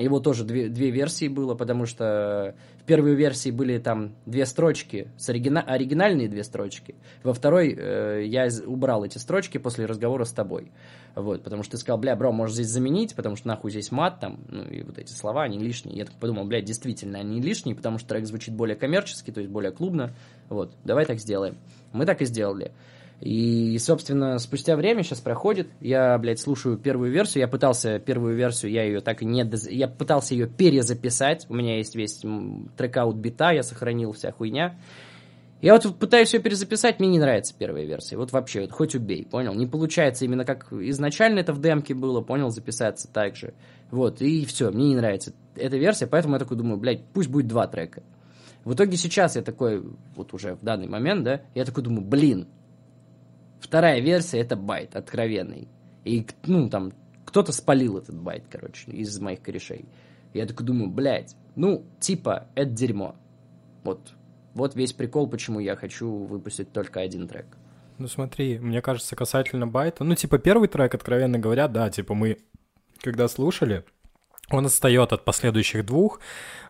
[0.00, 5.10] его тоже две, две версии было, потому что в первой версии были там две строчки,
[5.16, 5.62] с оригина...
[5.62, 6.94] оригинальные две строчки.
[7.22, 10.70] Во второй э, я убрал эти строчки после разговора с тобой.
[11.14, 14.20] Вот, потому что ты сказал, бля, бро, можешь здесь заменить, потому что нахуй здесь мат
[14.20, 15.96] там, ну и вот эти слова, они лишние.
[15.96, 19.50] Я так подумал, блядь, действительно, они лишние, потому что трек звучит более коммерчески, то есть
[19.50, 20.14] более клубно.
[20.48, 21.56] Вот, давай так сделаем.
[21.92, 22.72] Мы так и сделали.
[23.20, 28.72] И, собственно, спустя время сейчас проходит, я, блядь, слушаю первую версию, я пытался первую версию,
[28.72, 29.44] я ее так и не...
[29.44, 32.22] доз- Я пытался ее перезаписать, у меня есть весь
[32.78, 34.78] трекаут бита, я сохранил вся хуйня.
[35.60, 38.16] Я вот пытаюсь ее перезаписать, мне не нравится первая версия.
[38.16, 39.52] Вот вообще, вот хоть убей, понял?
[39.52, 43.52] Не получается именно как изначально это в демке было, понял, записаться так же.
[43.90, 47.48] Вот, и все, мне не нравится эта версия, поэтому я такой думаю, блядь, пусть будет
[47.48, 48.02] два трека.
[48.64, 49.84] В итоге сейчас я такой,
[50.16, 52.46] вот уже в данный момент, да, я такой думаю, блин,
[53.60, 55.68] Вторая версия это байт откровенный.
[56.04, 56.92] И, ну, там,
[57.24, 59.84] кто-то спалил этот байт, короче, из моих корешей.
[60.32, 63.16] Я такой думаю, блядь, ну, типа, это дерьмо.
[63.84, 64.12] Вот,
[64.54, 67.46] вот весь прикол, почему я хочу выпустить только один трек.
[67.98, 72.38] Ну смотри, мне кажется, касательно байта, ну типа первый трек, откровенно говоря, да, типа мы
[73.02, 73.84] когда слушали,
[74.50, 76.20] он отстает от последующих двух,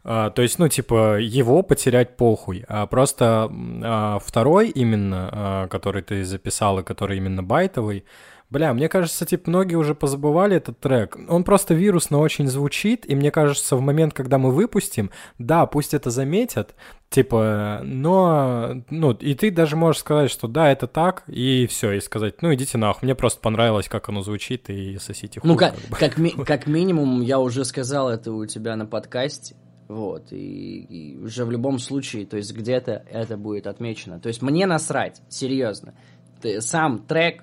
[0.02, 6.02] а, то есть, ну, типа, его потерять похуй, а просто а, второй именно, а, который
[6.02, 8.04] ты записал и который именно байтовый,
[8.50, 13.14] бля, мне кажется, типа, многие уже позабывали этот трек, он просто вирусно очень звучит, и
[13.14, 16.74] мне кажется, в момент, когда мы выпустим, да, пусть это заметят,
[17.08, 22.00] типа, но, ну, и ты даже можешь сказать, что да, это так, и все, и
[22.00, 25.48] сказать, ну, идите нахуй, мне просто понравилось, как оно звучит, и сосите хуй.
[25.48, 25.96] Ну, как, как бы.
[25.96, 29.56] как, ми- как минимум, я уже сказал это у тебя на подкасте.
[29.88, 34.20] Вот, и, и уже в любом случае, то есть где-то это будет отмечено.
[34.20, 35.94] То есть мне насрать, серьезно.
[36.40, 37.42] Ты, сам трек,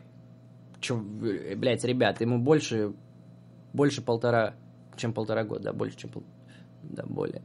[0.80, 2.94] чё, э, блядь, ребят, ему больше,
[3.74, 4.56] больше полтора,
[4.96, 6.24] чем полтора года, да, больше, чем пол,
[6.84, 7.42] да, более.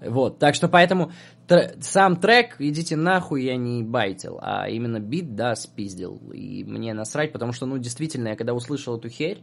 [0.00, 1.12] Вот, так что поэтому
[1.46, 6.18] тр- сам трек, идите нахуй, я не байтил, а именно бит, да, спиздил.
[6.32, 9.42] И мне насрать, потому что, ну, действительно, я когда услышал эту херь,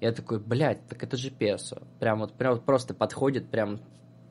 [0.00, 1.82] я такой, блядь, так это же песо.
[1.98, 3.80] Прям вот, прям вот просто подходит, прям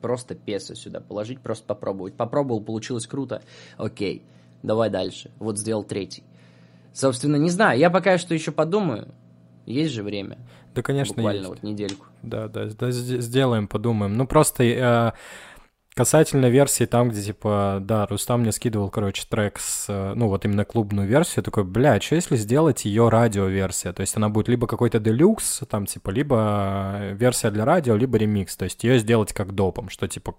[0.00, 2.14] просто песо сюда положить, просто попробовать.
[2.16, 3.42] Попробовал, получилось круто.
[3.76, 4.24] Окей,
[4.62, 5.30] давай дальше.
[5.38, 6.24] Вот сделал третий.
[6.92, 9.14] Собственно, не знаю, я пока что еще подумаю.
[9.66, 10.38] Есть же время.
[10.74, 11.48] Да, конечно, Буквально есть.
[11.48, 12.06] вот недельку.
[12.22, 14.16] Да, да, да, сделаем, подумаем.
[14.16, 15.12] Ну, просто э,
[15.94, 20.44] касательно версии там, где, типа, да, Рустам мне скидывал, короче, трек с, э, ну, вот
[20.44, 23.92] именно клубную версию, такой, бля, что если сделать ее радиоверсия?
[23.92, 28.18] То есть она будет либо какой-то делюкс, там, типа, либо э, версия для радио, либо
[28.18, 28.56] ремикс.
[28.56, 30.34] То есть ее сделать как допом, что, типа,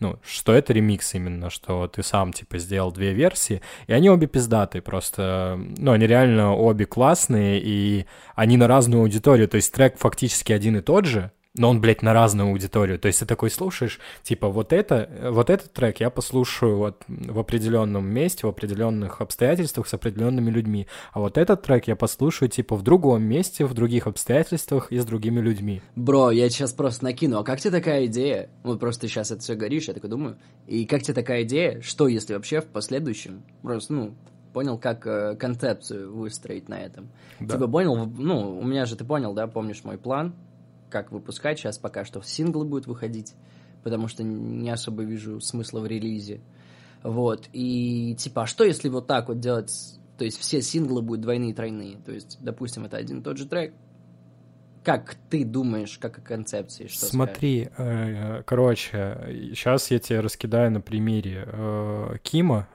[0.00, 4.26] ну, что это ремикс именно, что ты сам, типа, сделал две версии, и они обе
[4.26, 9.96] пиздатые просто, ну, они реально обе классные, и они на разную аудиторию, то есть трек
[9.98, 12.98] фактически один и тот же, но он, блядь, на разную аудиторию.
[12.98, 17.38] То есть ты такой слушаешь, типа, вот это, вот этот трек я послушаю вот в
[17.38, 22.74] определенном месте, в определенных обстоятельствах с определенными людьми, а вот этот трек я послушаю, типа,
[22.74, 25.80] в другом месте, в других обстоятельствах и с другими людьми.
[25.94, 28.50] Бро, я сейчас просто накину, а как тебе такая идея?
[28.64, 30.36] Вот просто сейчас это все говоришь, я такой думаю.
[30.66, 34.14] И как тебе такая идея, что если вообще в последующем, просто, ну,
[34.52, 37.10] понял, как э, концепцию выстроить на этом?
[37.38, 37.54] Да.
[37.54, 40.34] Типа понял, ну, у меня же ты понял, да, помнишь мой план,
[40.94, 43.34] как выпускать сейчас пока что синглы будут выходить,
[43.82, 46.40] потому что не особо вижу смысла в релизе.
[47.02, 49.72] Вот, и типа, а что если вот так вот делать,
[50.16, 53.46] то есть все синглы будут двойные тройные, то есть, допустим, это один и тот же
[53.48, 53.74] трек,
[54.84, 56.86] как ты думаешь, как о концепции?
[56.86, 62.68] Что Смотри, э, короче, сейчас я тебе раскидаю на примере э, Кима.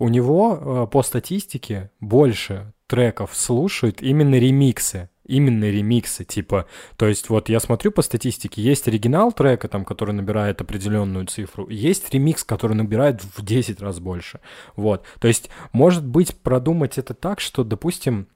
[0.00, 5.10] У него э, по статистике больше треков слушают именно ремиксы.
[5.26, 10.14] Именно ремиксы, типа, то есть вот я смотрю по статистике, есть оригинал трека, там, который
[10.14, 14.40] набирает определенную цифру, есть ремикс, который набирает в 10 раз больше,
[14.76, 18.28] вот, то есть, может быть, продумать это так, что, допустим,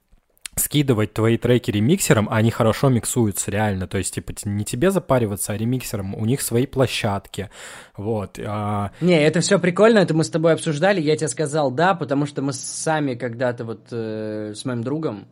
[0.55, 5.53] скидывать твои треки ремиксером, а они хорошо миксуются реально, то есть, типа, не тебе запариваться,
[5.53, 7.49] а ремиксером, у них свои площадки,
[7.95, 8.37] вот.
[8.45, 8.91] А...
[8.99, 12.41] Не, это все прикольно, это мы с тобой обсуждали, я тебе сказал да, потому что
[12.41, 15.27] мы сами когда-то вот э, с моим другом,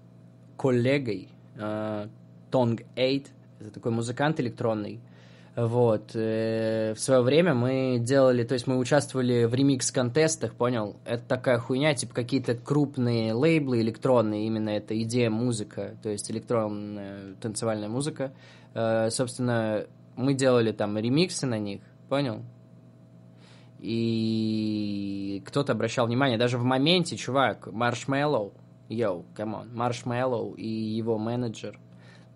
[0.57, 3.23] коллегой, Tong 8,
[3.59, 5.01] это такой музыкант электронный,
[5.55, 6.11] вот.
[6.13, 10.95] Э, в свое время мы делали, то есть мы участвовали в ремикс-контестах, понял?
[11.03, 17.35] Это такая хуйня, типа какие-то крупные лейблы электронные, именно это идея музыка, то есть электронная
[17.41, 18.31] танцевальная музыка.
[18.73, 22.41] Э, собственно, мы делали там ремиксы на них, понял?
[23.79, 28.53] И кто-то обращал внимание, даже в моменте, чувак, Marshmello,
[28.89, 31.79] yo, come on, Marshmello и его менеджер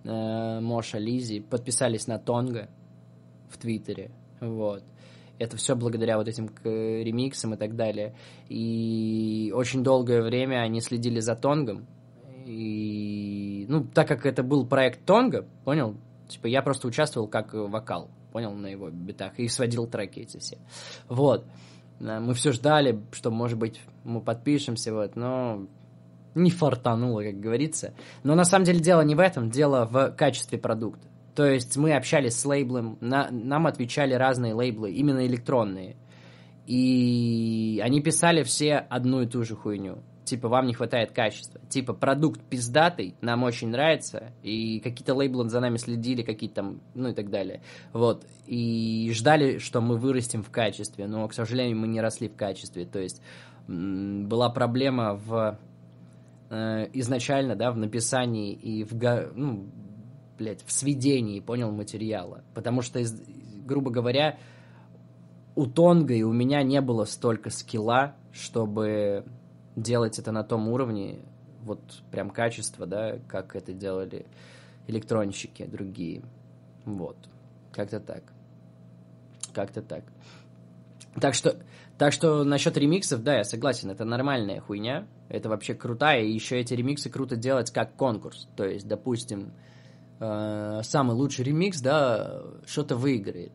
[0.04, 2.70] э, Moe Shalizi подписались на Тонго,
[3.50, 4.84] в Твиттере, вот.
[5.40, 8.16] Это все благодаря вот этим ремиксам и так далее.
[8.50, 11.88] И очень долгое время они следили за Тонгом.
[12.46, 15.98] И, ну, так как это был проект Тонга, понял?
[16.28, 20.58] Типа я просто участвовал как вокал, понял, на его битах, и сводил треки эти все.
[21.10, 21.46] Вот.
[22.00, 25.68] Мы все ждали, что, может быть, мы подпишемся, вот, но
[26.36, 27.94] не фартануло, как говорится.
[28.24, 31.08] Но на самом деле дело не в этом, дело в качестве продукта.
[31.36, 35.96] То есть мы общались с лейблом, на, нам отвечали разные лейблы, именно электронные.
[36.68, 40.00] И они писали все одну и ту же хуйню.
[40.26, 41.60] Типа, вам не хватает качества.
[41.68, 47.10] Типа, продукт пиздатый, нам очень нравится, и какие-то лейблы за нами следили, какие-то там, ну
[47.10, 47.62] и так далее.
[47.92, 48.26] Вот.
[48.48, 52.86] И ждали, что мы вырастем в качестве, но, к сожалению, мы не росли в качестве.
[52.86, 53.22] То есть,
[53.68, 55.60] была проблема в
[56.54, 58.94] э, изначально, да, в написании и в,
[59.36, 59.68] ну,
[60.38, 62.44] блядь, в сведении, понял, материала.
[62.54, 63.02] Потому что,
[63.66, 64.38] грубо говоря,
[65.56, 69.26] у Тонга и у меня не было столько скилла, чтобы
[69.76, 71.20] делать это на том уровне,
[71.62, 74.26] вот прям качество, да, как это делали
[74.88, 76.22] электронщики другие.
[76.86, 77.18] Вот.
[77.72, 78.24] Как-то так.
[79.54, 80.04] Как-то так.
[81.20, 81.56] Так что,
[81.98, 85.08] так что насчет ремиксов, да, я согласен, это нормальная хуйня.
[85.30, 88.48] Это вообще крутая, и еще эти ремиксы круто делать как конкурс.
[88.56, 89.54] То есть, допустим,
[90.20, 93.54] э, самый лучший ремикс, да, что-то выиграет.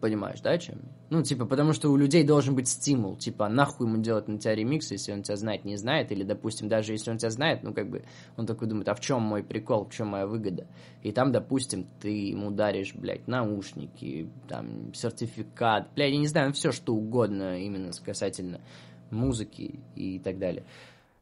[0.00, 0.80] Понимаешь, да, чем?
[1.12, 3.16] Ну, типа, потому что у людей должен быть стимул.
[3.16, 6.10] Типа, нахуй ему делать на тебя ремикс, если он тебя знает, не знает.
[6.10, 8.06] Или, допустим, даже если он тебя знает, ну, как бы,
[8.38, 10.66] он такой думает, а в чем мой прикол, в чем моя выгода?
[11.02, 16.72] И там, допустим, ты ему даришь, блядь, наушники, там, сертификат, блядь, я не знаю, все
[16.72, 18.62] что угодно именно касательно
[19.10, 20.64] музыки и так далее.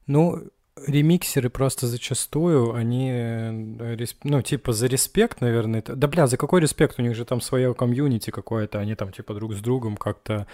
[0.06, 0.50] Ну,
[0.86, 6.98] ремиксеры просто зачастую, они, э, ну, типа, за респект, наверное, да, бля, за какой респект?
[6.98, 10.46] У них же там свое комьюнити какое-то, они там, типа, друг с другом как-то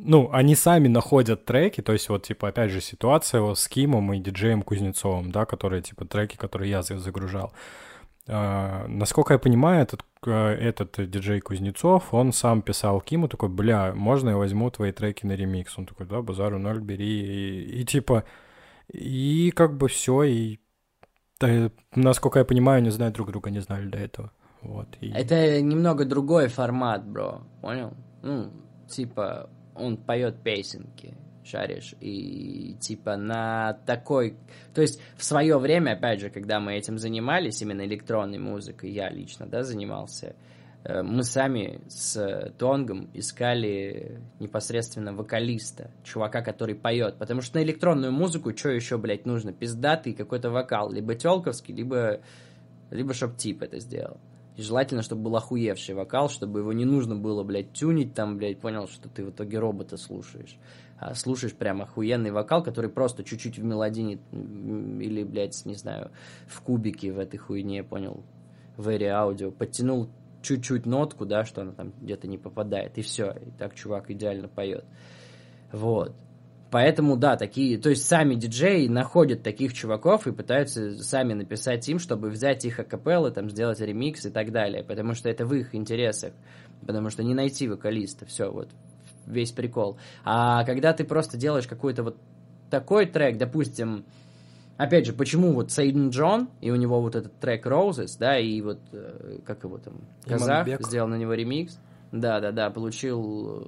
[0.00, 4.12] ну, они сами находят треки, то есть вот, типа, опять же, ситуация вот с Кимом
[4.12, 7.52] и диджеем Кузнецовым, да, которые, типа, треки, которые я загружал.
[8.28, 13.92] А, насколько я понимаю, этот, э, этот диджей Кузнецов, он сам писал Киму, такой, бля,
[13.94, 15.76] можно я возьму твои треки на ремикс?
[15.78, 17.06] Он такой, да, базару ноль, бери.
[17.06, 18.24] И, и типа,
[18.92, 20.58] и как бы все, и
[21.40, 24.32] да, насколько я понимаю, они знают друг друга, не знали до этого.
[24.62, 25.10] Вот, и...
[25.10, 27.94] Это немного другой формат, бро, понял?
[28.22, 28.50] Ну,
[28.88, 34.36] типа, он поет песенки, шаришь, и типа на такой...
[34.74, 39.10] То есть в свое время, опять же, когда мы этим занимались, именно электронной музыкой, я
[39.10, 40.34] лично, да, занимался,
[40.84, 47.16] мы сами с Тонгом искали непосредственно вокалиста, чувака, который поет.
[47.18, 49.52] Потому что на электронную музыку что еще, блядь, нужно?
[49.52, 50.90] Пиздатый какой-то вокал.
[50.90, 52.20] Либо телковский, либо,
[52.90, 54.18] либо чтоб тип это сделал.
[54.56, 58.58] И желательно, чтобы был охуевший вокал, чтобы его не нужно было, блядь, тюнить там, блядь,
[58.58, 60.56] понял, что ты в итоге робота слушаешь.
[60.98, 66.10] А слушаешь прям охуенный вокал, который просто чуть-чуть в мелодине или, блядь, не знаю,
[66.48, 68.24] в кубике в этой хуйне, понял,
[68.76, 70.08] в эре аудио, подтянул
[70.42, 74.48] чуть-чуть нотку, да, что она там где-то не попадает, и все, и так чувак идеально
[74.48, 74.84] поет.
[75.72, 76.14] Вот.
[76.70, 81.98] Поэтому, да, такие, то есть сами диджеи находят таких чуваков и пытаются сами написать им,
[81.98, 85.74] чтобы взять их акапеллы, там, сделать ремикс и так далее, потому что это в их
[85.74, 86.34] интересах,
[86.86, 88.68] потому что не найти вокалиста, все, вот,
[89.26, 89.98] весь прикол.
[90.24, 92.18] А когда ты просто делаешь какой-то вот
[92.68, 94.04] такой трек, допустим,
[94.78, 98.62] опять же, почему вот Сейден Джон, и у него вот этот трек Roses, да, и
[98.62, 101.78] вот, э, как его там, Казах, сделал на него ремикс.
[102.10, 103.66] Да, да, да, получил...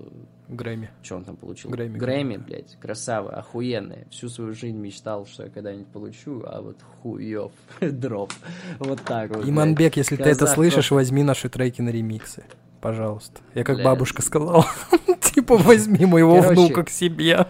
[0.48, 0.90] э, Грэмми.
[1.02, 1.70] Что он там получил?
[1.70, 1.98] Грэмми.
[1.98, 4.06] Грэмми, блядь, красава, охуенная.
[4.10, 8.32] Всю свою жизнь мечтал, что я когда-нибудь получу, а вот хуёв, дроп.
[8.78, 9.46] Вот так вот.
[9.46, 12.44] Иманбек, если ты это Казах слышишь, возьми наши треки на ремиксы.
[12.80, 13.40] Пожалуйста.
[13.54, 13.84] Я как Бля.
[13.84, 14.64] бабушка сказала.
[15.20, 16.60] Типа, возьми моего Короче.
[16.60, 17.46] внука к себе.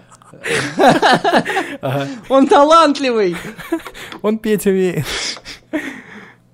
[2.28, 3.36] Он талантливый!
[4.22, 5.04] Он петь умеет.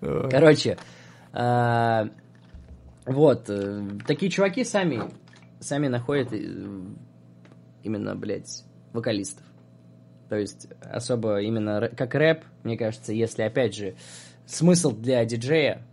[0.01, 0.79] Короче,
[1.33, 2.09] а,
[3.07, 5.03] вот, э, такие чуваки сами,
[5.61, 6.37] сами находят э,
[7.83, 9.45] именно, блядь, вокалистов.
[10.29, 13.97] То есть, особо именно как рэп, мне кажется, если, опять же,
[14.45, 15.87] смысл для диджея,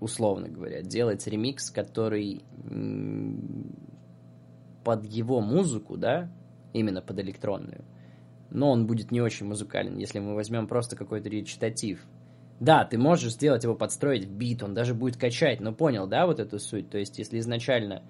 [0.00, 2.44] условно говоря, делать ремикс, который
[4.84, 6.30] под его музыку, да,
[6.72, 7.84] именно под электронную,
[8.50, 12.04] но он будет не очень музыкален, если мы возьмем просто какой-то речитатив.
[12.60, 16.26] Да, ты можешь сделать его, подстроить в бит, он даже будет качать, но понял, да,
[16.26, 16.90] вот эту суть?
[16.90, 18.02] То есть, если изначально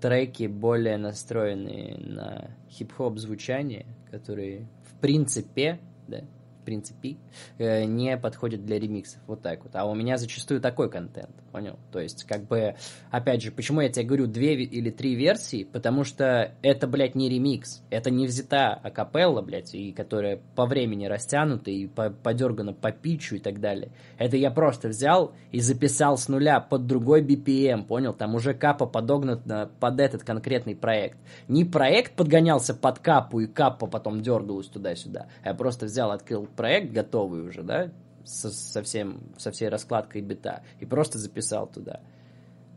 [0.00, 5.78] треки более настроенные на хип-хоп звучание, которые в принципе,
[6.08, 6.22] да,
[6.66, 7.16] принципе,
[7.58, 9.74] э, не подходят для ремиксов, вот так вот.
[9.74, 11.78] А у меня зачастую такой контент, понял?
[11.92, 12.74] То есть, как бы,
[13.10, 17.30] опять же, почему я тебе говорю две или три версии, потому что это, блядь, не
[17.30, 22.90] ремикс, это не взята акапелла, блядь, и которая по времени растянута и по- подергана по
[22.92, 23.90] питчу и так далее.
[24.18, 28.12] Это я просто взял и записал с нуля под другой BPM, понял?
[28.12, 31.18] Там уже капа подогнана под этот конкретный проект.
[31.48, 35.26] Не проект подгонялся под капу, и капа потом дергалась туда-сюда.
[35.44, 37.90] Я просто взял, открыл проект готовый уже, да,
[38.24, 42.00] со, со, всем, со всей раскладкой бита, и просто записал туда.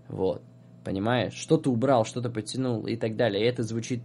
[0.08, 0.44] Вот.
[0.84, 1.34] Понимаешь?
[1.34, 3.44] Что-то убрал, что-то подтянул и так далее.
[3.44, 4.02] И это звучит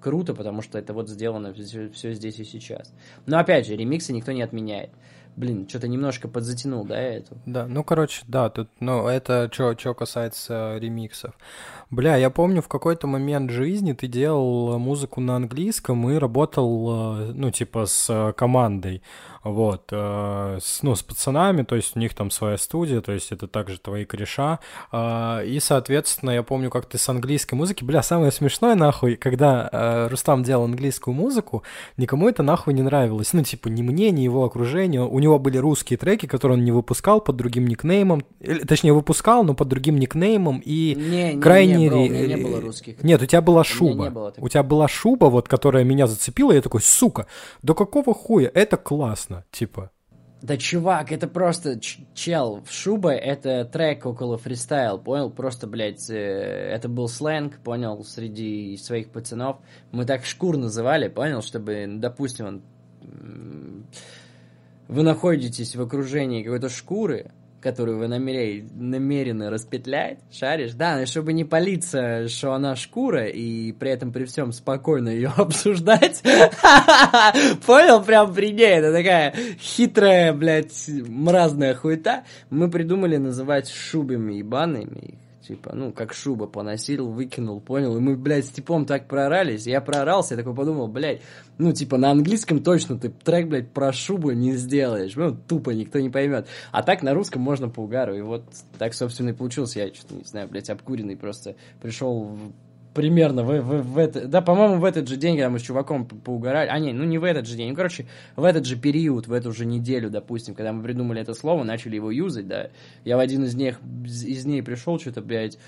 [0.00, 2.92] круто, потому что это вот сделано все, здесь и сейчас.
[3.26, 4.90] Но опять же, ремиксы никто не отменяет.
[5.36, 7.36] Блин, что-то немножко подзатянул, да, я эту?
[7.44, 11.34] Да, ну, короче, да, тут, ну, это что касается ремиксов.
[11.90, 17.32] Бля, я помню, в какой-то момент жизни ты делал музыку на английском и работал, э,
[17.34, 19.02] ну, типа, с э, командой,
[19.50, 23.32] вот, э, с, ну, с пацанами, то есть у них там своя студия, то есть
[23.32, 24.58] это также твои кореша,
[24.92, 29.68] э, и, соответственно, я помню, как ты с английской музыки, бля, самое смешное, нахуй, когда
[29.70, 31.62] э, Рустам делал английскую музыку,
[31.96, 35.58] никому это нахуй не нравилось, ну, типа, ни мне, ни его окружению, у него были
[35.58, 39.98] русские треки, которые он не выпускал под другим никнеймом, или, точнее, выпускал, но под другим
[39.98, 41.76] никнеймом, и Не, не, крайне...
[41.76, 43.02] не, бро, у меня не было русских.
[43.02, 44.04] Нет, у тебя была шуба.
[44.04, 47.26] не было у тебя была шуба, вот, которая меня зацепила, и я такой, сука,
[47.62, 49.90] да какого хуя, это классно, типа.
[50.42, 51.80] Да, чувак, это просто
[52.14, 55.30] чел в шуба, это трек около фристайл, понял?
[55.30, 59.58] Просто, блядь, э, это был сленг, понял, среди своих пацанов.
[59.92, 62.62] Мы так шкур называли, понял, чтобы, допустим, он,
[64.88, 67.32] вы находитесь в окружении какой-то шкуры,
[67.66, 73.72] которую вы намерей- намерены распетлять, шаришь, да, и чтобы не палиться, что она шкура, и
[73.72, 76.22] при этом при всем спокойно ее обсуждать.
[77.66, 78.04] Понял?
[78.04, 78.76] Прям при ней.
[78.78, 82.22] Это такая хитрая, блядь, мразная хуета.
[82.50, 85.25] Мы придумали называть шубами ебаными их.
[85.46, 87.96] Типа, ну, как шуба поносил, выкинул, понял?
[87.96, 89.66] И мы, блядь, с типом так проорались.
[89.66, 91.22] Я проорался, я такой подумал, блядь,
[91.58, 95.14] ну, типа, на английском точно ты трек, блядь, про шубу не сделаешь.
[95.14, 96.48] Ну, тупо никто не поймет.
[96.72, 98.16] А так на русском можно по угару.
[98.16, 98.44] И вот
[98.78, 99.78] так, собственно, и получился.
[99.78, 102.52] Я что-то, не знаю, блядь, обкуренный просто пришел в-
[102.96, 106.06] примерно в, в, в это, да, по-моему, в этот же день, когда мы с чуваком
[106.06, 108.76] по- поугарали, а не, ну не в этот же день, ну, короче, в этот же
[108.76, 112.70] период, в эту же неделю, допустим, когда мы придумали это слово, начали его юзать, да,
[113.04, 115.58] я в один из них, из дней пришел, что-то, блядь,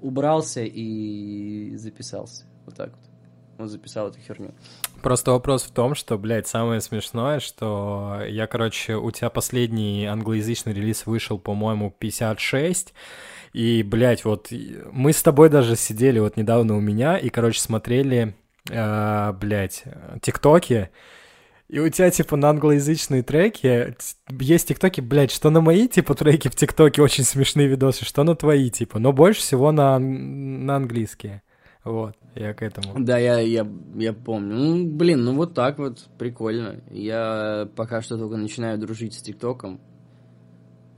[0.00, 3.10] убрался и записался, вот так вот,
[3.58, 4.54] вот записал эту херню.
[5.02, 10.72] Просто вопрос в том, что, блядь, самое смешное, что я, короче, у тебя последний англоязычный
[10.72, 12.94] релиз вышел, по-моему, 56,
[13.52, 14.50] и, блядь, вот
[14.92, 18.34] мы с тобой даже сидели вот недавно у меня и, короче, смотрели,
[18.70, 19.84] э, блядь,
[20.22, 20.90] тиктоки,
[21.72, 23.96] и у тебя, типа, на англоязычные треки
[24.28, 28.36] есть тиктоки, блядь, что на мои, типа, треки в тиктоке очень смешные видосы, что на
[28.36, 31.42] твои, типа, но больше всего на, на английские.
[31.82, 33.02] Вот, я к этому.
[33.02, 34.54] Да, я, я, я помню.
[34.54, 36.80] Ну, блин, ну вот так вот, прикольно.
[36.90, 39.80] Я пока что только начинаю дружить с ТикТоком.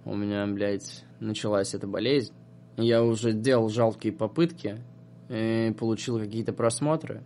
[0.05, 2.35] У меня, блядь, началась эта болезнь.
[2.77, 4.81] Я уже делал жалкие попытки,
[5.29, 7.23] и получил какие-то просмотры,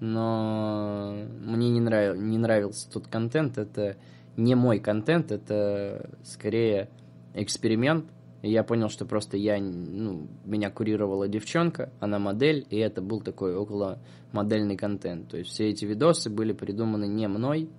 [0.00, 2.16] но мне не, нрав...
[2.16, 3.58] не нравился тот контент.
[3.58, 3.96] Это
[4.36, 6.88] не мой контент, это скорее
[7.34, 8.06] эксперимент.
[8.42, 13.22] И я понял, что просто я, ну, меня курировала девчонка, она модель, и это был
[13.22, 14.00] такой около
[14.32, 15.30] модельный контент.
[15.30, 17.70] То есть все эти видосы были придуманы не мной,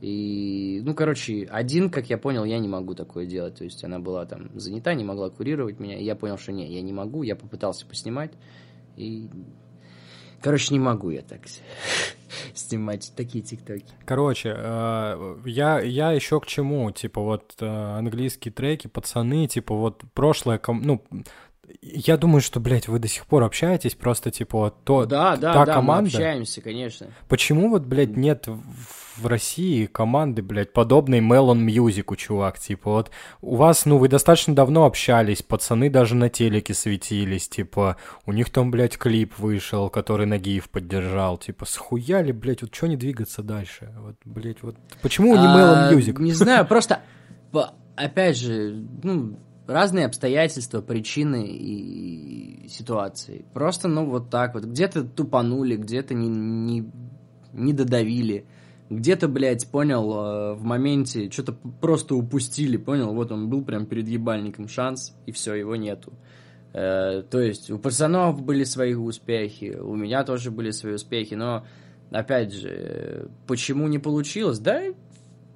[0.00, 3.56] И, ну, короче, один, как я понял, я не могу такое делать.
[3.56, 5.98] То есть она была там занята, не могла курировать меня.
[5.98, 7.22] И я понял, что не, я не могу.
[7.22, 8.32] Я попытался поснимать.
[8.96, 9.28] И,
[10.40, 11.40] короче, не могу я так
[12.54, 13.92] снимать такие тиктоки.
[14.06, 16.90] Короче, э, я, я еще к чему?
[16.92, 21.04] Типа вот э, английские треки, пацаны, типа вот прошлое, ну,
[21.82, 25.66] я думаю, что, блядь, вы до сих пор общаетесь, просто, типа, то, да, да, та
[25.66, 26.02] да, команда...
[26.02, 27.08] мы общаемся, конечно.
[27.28, 33.10] Почему вот, блядь, нет в России команды, блядь, подобной Melon Music, чувак, типа, вот
[33.40, 37.96] у вас, ну, вы достаточно давно общались, пацаны даже на телеке светились, типа,
[38.26, 42.96] у них там, блядь, клип вышел, который Нагиев поддержал, типа, схуяли, блядь, вот что не
[42.96, 43.92] двигаться дальше?
[43.98, 46.20] Вот, блядь, вот почему не Melon Music?
[46.20, 47.00] Не знаю, просто,
[47.96, 53.44] опять же, ну, разные обстоятельства, причины и ситуации.
[53.52, 54.64] Просто, ну, вот так вот.
[54.64, 56.90] Где-то тупанули, где-то не, не,
[57.52, 58.46] не додавили.
[58.90, 63.14] Где-то, блядь, понял, э, в моменте что-то просто упустили, понял?
[63.14, 66.12] Вот он был прям перед ебальником шанс, и все, его нету.
[66.72, 71.64] Э, то есть у пацанов были свои успехи, у меня тоже были свои успехи, но,
[72.10, 74.58] опять же, почему не получилось?
[74.58, 74.82] Да,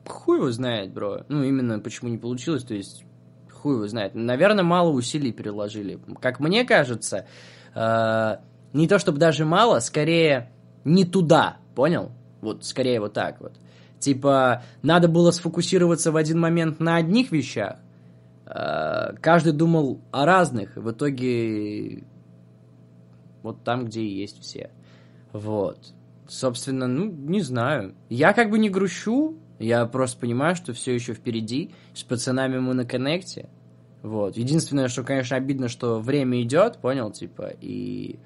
[0.06, 1.24] хуй его знает, бро.
[1.28, 3.04] Ну, именно почему не получилось, то есть
[3.50, 4.14] хуй его знает.
[4.14, 5.98] Наверное, мало усилий приложили.
[6.20, 7.26] Как мне кажется,
[7.74, 8.36] э,
[8.72, 10.52] не то чтобы даже мало, скорее
[10.84, 12.12] не туда, понял?
[12.44, 13.54] Вот скорее вот так вот.
[13.98, 17.78] Типа, надо было сфокусироваться в один момент на одних вещах.
[18.46, 20.76] Э, каждый думал о разных.
[20.76, 22.04] В итоге
[23.42, 24.70] вот там, где и есть все.
[25.32, 25.92] Вот.
[26.28, 27.94] Собственно, ну, не знаю.
[28.08, 31.72] Я как бы не грущу, я просто понимаю, что все еще впереди.
[31.94, 33.48] С пацанами мы на коннекте.
[34.02, 34.36] Вот.
[34.36, 38.18] Единственное, что, конечно, обидно, что время идет, понял, типа, и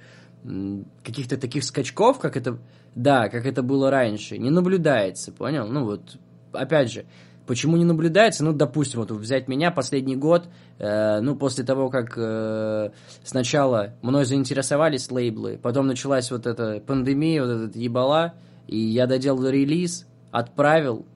[1.05, 2.59] каких-то таких скачков, как это,
[2.95, 5.67] да, как это было раньше, не наблюдается, понял?
[5.67, 6.17] Ну вот,
[6.53, 7.07] опять же,
[7.47, 8.45] почему не наблюдается?
[8.45, 12.91] Ну, допустим, вот взять меня последний год, э, ну, после того, как э,
[13.25, 18.35] сначала мной заинтересовались лейблы, потом началась вот эта пандемия, вот этот ебала,
[18.67, 21.07] и я доделал релиз, отправил,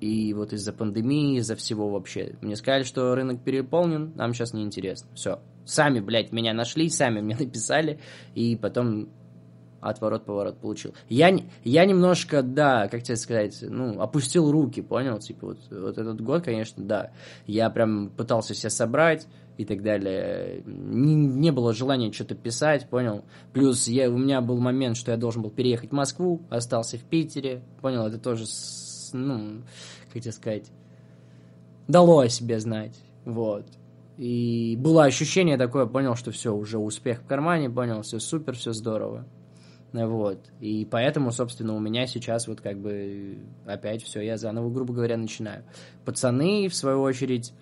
[0.00, 2.34] и вот из-за пандемии, из-за всего вообще.
[2.40, 5.08] Мне сказали, что рынок переполнен, нам сейчас неинтересно.
[5.14, 5.40] Все.
[5.64, 7.98] Сами, блядь, меня нашли, сами мне написали,
[8.34, 9.08] и потом
[9.88, 10.94] отворот-поворот получил.
[11.08, 15.18] Я, я немножко, да, как тебе сказать, ну, опустил руки, понял?
[15.18, 17.10] Типа вот, вот этот год, конечно, да.
[17.46, 19.26] Я прям пытался себя собрать
[19.56, 20.62] и так далее.
[20.66, 23.24] Не, не было желания что-то писать, понял?
[23.52, 27.02] Плюс я, у меня был момент, что я должен был переехать в Москву, остался в
[27.02, 28.06] Питере, понял?
[28.06, 28.44] Это тоже
[29.12, 29.62] ну,
[30.12, 30.70] как тебе сказать,
[31.88, 33.66] дало о себе знать, вот.
[34.16, 38.72] И было ощущение такое, понял, что все, уже успех в кармане, понял, все супер, все
[38.72, 39.26] здорово.
[39.92, 40.50] Вот.
[40.60, 45.16] И поэтому, собственно, у меня сейчас вот как бы опять все, я заново, грубо говоря,
[45.16, 45.64] начинаю.
[46.04, 47.52] Пацаны, в свою очередь,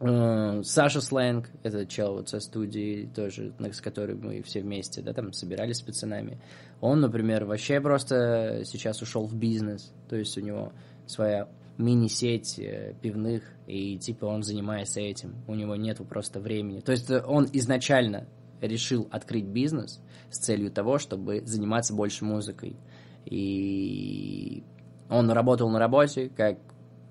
[0.00, 5.12] э, Саша Сленг, это чел вот со студии тоже, с которой мы все вместе, да,
[5.12, 6.40] там собирались с пацанами.
[6.80, 10.72] Он, например, вообще просто сейчас ушел в бизнес, то есть у него
[11.06, 16.80] своя мини-сеть э, пивных, и типа он занимается этим, у него нету просто времени.
[16.80, 18.26] То есть он изначально
[18.60, 20.00] решил открыть бизнес
[20.30, 22.76] с целью того, чтобы заниматься больше музыкой.
[23.24, 24.62] И
[25.08, 26.58] он работал на работе как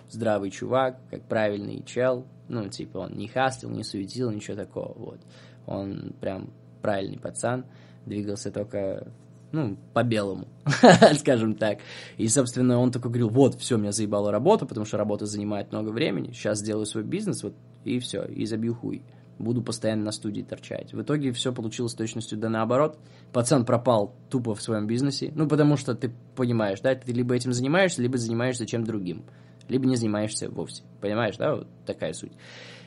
[0.10, 5.20] здравый чувак, как правильный чел, ну, типа, он не хастил, не суетил, ничего такого, вот.
[5.66, 6.50] Он прям
[6.82, 7.66] правильный пацан,
[8.06, 9.12] двигался только
[9.52, 10.48] ну, по-белому,
[11.20, 11.80] скажем так.
[12.18, 15.90] И, собственно, он такой говорил, вот, все, меня заебала работа, потому что работа занимает много
[15.90, 19.04] времени, сейчас сделаю свой бизнес, вот, и все, и забью хуй.
[19.40, 20.94] Буду постоянно на студии торчать.
[20.94, 22.98] В итоге все получилось с точностью да наоборот.
[23.34, 25.32] Пацан пропал тупо в своем бизнесе.
[25.36, 29.24] Ну, потому что ты понимаешь, да, ты либо этим занимаешься, либо занимаешься чем другим.
[29.70, 30.84] Либо не занимаешься вовсе.
[31.02, 32.32] Понимаешь, да, вот такая суть.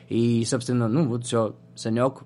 [0.09, 2.23] И, собственно, ну, вот все, Санек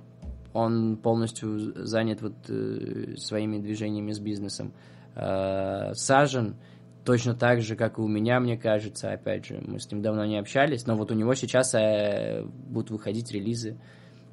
[0.55, 4.73] он полностью занят вот э, своими движениями с бизнесом.
[5.13, 6.55] Э, Сажен
[7.03, 10.25] точно так же, как и у меня, мне кажется, опять же, мы с ним давно
[10.25, 13.77] не общались, но вот у него сейчас э, будут выходить релизы.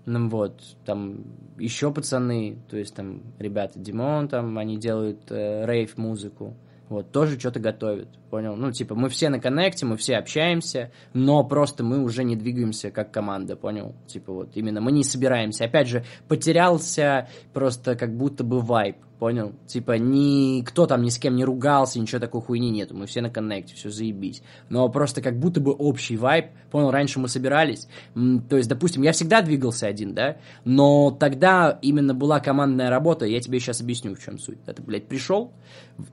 [0.04, 1.24] Ну вот, там
[1.58, 6.56] еще пацаны, то есть там ребята Димон, там они делают э, рейв-музыку,
[6.92, 8.54] вот, тоже что-то готовят, понял?
[8.54, 12.90] Ну, типа, мы все на коннекте, мы все общаемся, но просто мы уже не двигаемся
[12.90, 13.94] как команда, понял?
[14.06, 15.64] Типа, вот, именно мы не собираемся.
[15.64, 19.52] Опять же, потерялся просто как будто бы вайп, понял?
[19.68, 23.30] Типа, никто там ни с кем не ругался, ничего такой хуйни нету, мы все на
[23.30, 24.42] коннекте, все заебись.
[24.68, 29.12] Но просто как будто бы общий вайб, понял, раньше мы собирались, то есть, допустим, я
[29.12, 34.18] всегда двигался один, да, но тогда именно была командная работа, я тебе сейчас объясню, в
[34.18, 34.58] чем суть.
[34.66, 35.52] Это, блядь, пришел,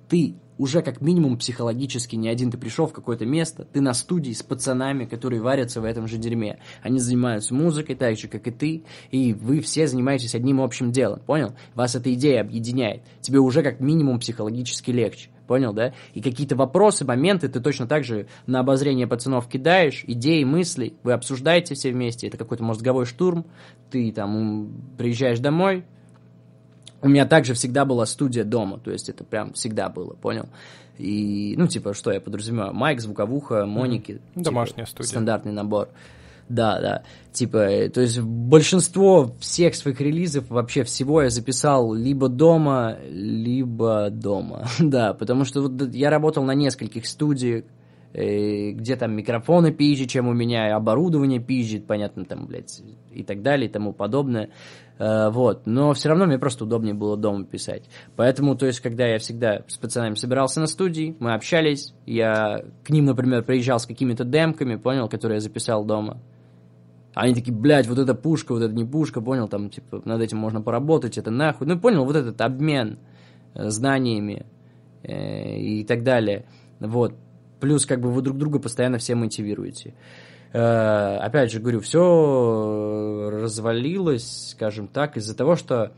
[0.07, 4.33] ты уже как минимум психологически не один ты пришел в какое-то место, ты на студии
[4.33, 6.59] с пацанами, которые варятся в этом же дерьме.
[6.83, 11.21] Они занимаются музыкой так же, как и ты, и вы все занимаетесь одним общим делом,
[11.21, 11.55] понял?
[11.75, 12.98] Вас эта идея объединяет.
[13.21, 15.29] Тебе уже как минимум психологически легче.
[15.47, 15.93] Понял, да?
[16.13, 21.13] И какие-то вопросы, моменты ты точно так же на обозрение пацанов кидаешь, идеи, мысли, вы
[21.13, 23.45] обсуждаете все вместе, это какой-то мозговой штурм,
[23.89, 25.85] ты там приезжаешь домой,
[27.01, 30.49] у меня также всегда была студия дома, то есть это прям всегда было, понял?
[30.97, 32.73] И, ну, типа, что я подразумеваю?
[32.73, 34.11] Майк, звуковуха, моники.
[34.11, 34.33] Mm-hmm.
[34.35, 35.09] Типа, Домашняя студия.
[35.09, 35.89] Стандартный набор.
[36.49, 37.03] Да, да.
[37.31, 44.09] Типа, э, то есть большинство всех своих релизов, вообще всего я записал либо дома, либо
[44.09, 44.67] дома.
[44.79, 47.65] да, потому что вот я работал на нескольких студиях,
[48.13, 52.81] э, где там микрофоны пизже, чем у меня, оборудование пизжит, понятно, там, блядь,
[53.13, 54.49] и так далее, и тому подобное.
[54.97, 57.83] Э, вот, но все равно мне просто удобнее было дома писать.
[58.15, 62.89] Поэтому, то есть, когда я всегда с пацанами собирался на студии, мы общались, я к
[62.89, 66.19] ним, например, приезжал с какими-то демками, понял, которые я записал дома.
[67.19, 70.37] Они такие, блядь, вот это пушка, вот это не пушка, понял, там, типа, над этим
[70.37, 71.67] можно поработать, это нахуй.
[71.67, 72.97] Ну, понял, вот этот обмен
[73.55, 74.45] э, знаниями
[75.03, 76.45] э, и так далее.
[76.79, 77.15] Вот.
[77.59, 79.95] Плюс, как бы, вы друг друга постоянно все мотивируете.
[80.53, 85.91] Э, опять же говорю, все развалилось, скажем так, из-за того, что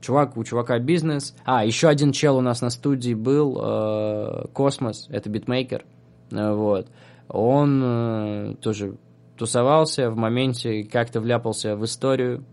[0.00, 1.36] чувак, у чувака бизнес.
[1.44, 5.84] А, еще один чел у нас на студии был, э, Космос, это битмейкер,
[6.32, 6.88] э, вот.
[7.28, 8.96] Он тоже
[9.38, 12.44] тусовался в моменте, как-то вляпался в историю,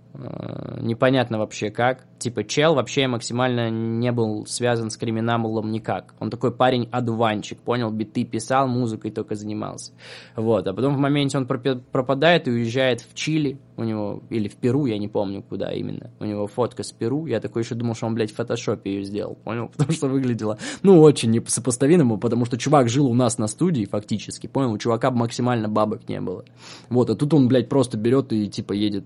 [0.81, 2.05] непонятно вообще как.
[2.17, 6.15] Типа, чел вообще максимально не был связан с криминалом никак.
[6.19, 7.91] Он такой парень-одуванчик, понял?
[7.91, 9.91] Биты писал, музыкой только занимался.
[10.35, 10.67] Вот.
[10.67, 14.85] А потом в моменте он пропадает и уезжает в Чили, у него, или в Перу,
[14.85, 16.11] я не помню, куда именно.
[16.19, 17.25] У него фотка с Перу.
[17.25, 19.67] Я такой еще думал, что он, блядь, в фотошопе ее сделал, понял?
[19.75, 24.47] Потому что выглядело, ну, очень несопоставимо, потому что чувак жил у нас на студии фактически,
[24.47, 24.71] понял?
[24.71, 26.45] У чувака максимально бабок не было.
[26.89, 29.05] Вот, а тут он, блядь, просто берет и, типа, едет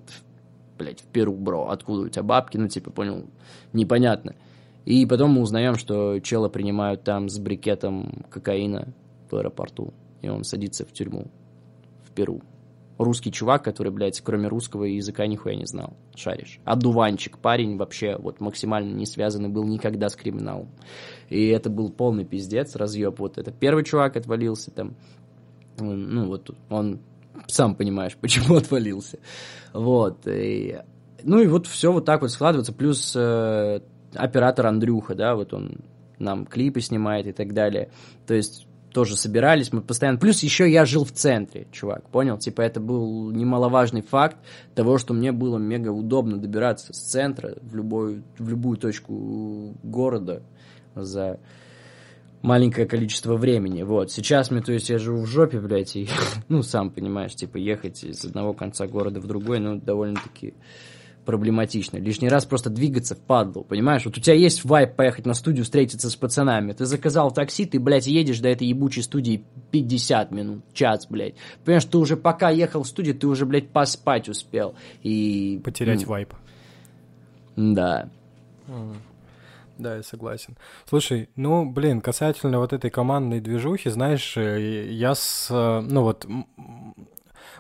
[0.79, 3.25] блядь, в Перу, бро, откуда у тебя бабки, ну, типа, понял,
[3.73, 4.35] непонятно.
[4.85, 8.87] И потом мы узнаем, что чела принимают там с брикетом кокаина
[9.29, 11.27] в аэропорту, и он садится в тюрьму
[12.03, 12.41] в Перу.
[12.97, 15.93] Русский чувак, который, блядь, кроме русского языка нихуя не знал.
[16.15, 16.59] Шаришь.
[16.65, 20.67] Одуванчик, парень вообще вот максимально не связанный был никогда с криминалом.
[21.29, 23.19] И это был полный пиздец, разъеб.
[23.19, 24.95] Вот это первый чувак отвалился там.
[25.77, 26.99] Ну, вот он
[27.47, 29.19] сам понимаешь, почему отвалился.
[29.73, 30.27] Вот.
[30.27, 30.77] И,
[31.23, 32.73] ну и вот все вот так вот складывается.
[32.73, 33.81] Плюс э,
[34.13, 35.77] оператор Андрюха, да, вот он
[36.17, 37.91] нам клипы снимает и так далее.
[38.27, 40.17] То есть тоже собирались, мы постоянно...
[40.17, 42.37] Плюс еще я жил в центре, чувак, понял?
[42.37, 44.37] Типа это был немаловажный факт
[44.75, 50.41] того, что мне было мега удобно добираться с центра в, любой, в любую точку города
[50.95, 51.39] за
[52.41, 53.83] маленькое количество времени.
[53.83, 54.11] Вот.
[54.11, 56.07] Сейчас мне, то есть, я живу в жопе, блядь, и,
[56.49, 60.53] ну, сам понимаешь, типа, ехать из одного конца города в другой, ну, довольно-таки
[61.25, 61.97] проблематично.
[61.97, 64.03] Лишний раз просто двигаться в падлу, понимаешь?
[64.03, 66.71] Вот у тебя есть вайп поехать на студию встретиться с пацанами.
[66.71, 71.35] Ты заказал такси, ты, блядь, едешь до этой ебучей студии 50 минут, час, блядь.
[71.63, 74.73] Понимаешь, ты уже пока ехал в студию, ты уже, блядь, поспать успел.
[75.03, 75.61] И...
[75.63, 76.33] Потерять ну, вайп.
[77.55, 78.09] Да.
[78.67, 78.95] Mm.
[79.79, 80.57] Да, я согласен.
[80.89, 86.27] Слушай, ну, блин, касательно вот этой командной движухи, знаешь, э, я с, э, ну вот,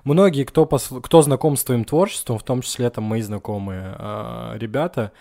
[0.03, 0.91] многие, кто, пос...
[1.01, 5.13] кто знаком с твоим творчеством, в том числе там мои знакомые э, ребята,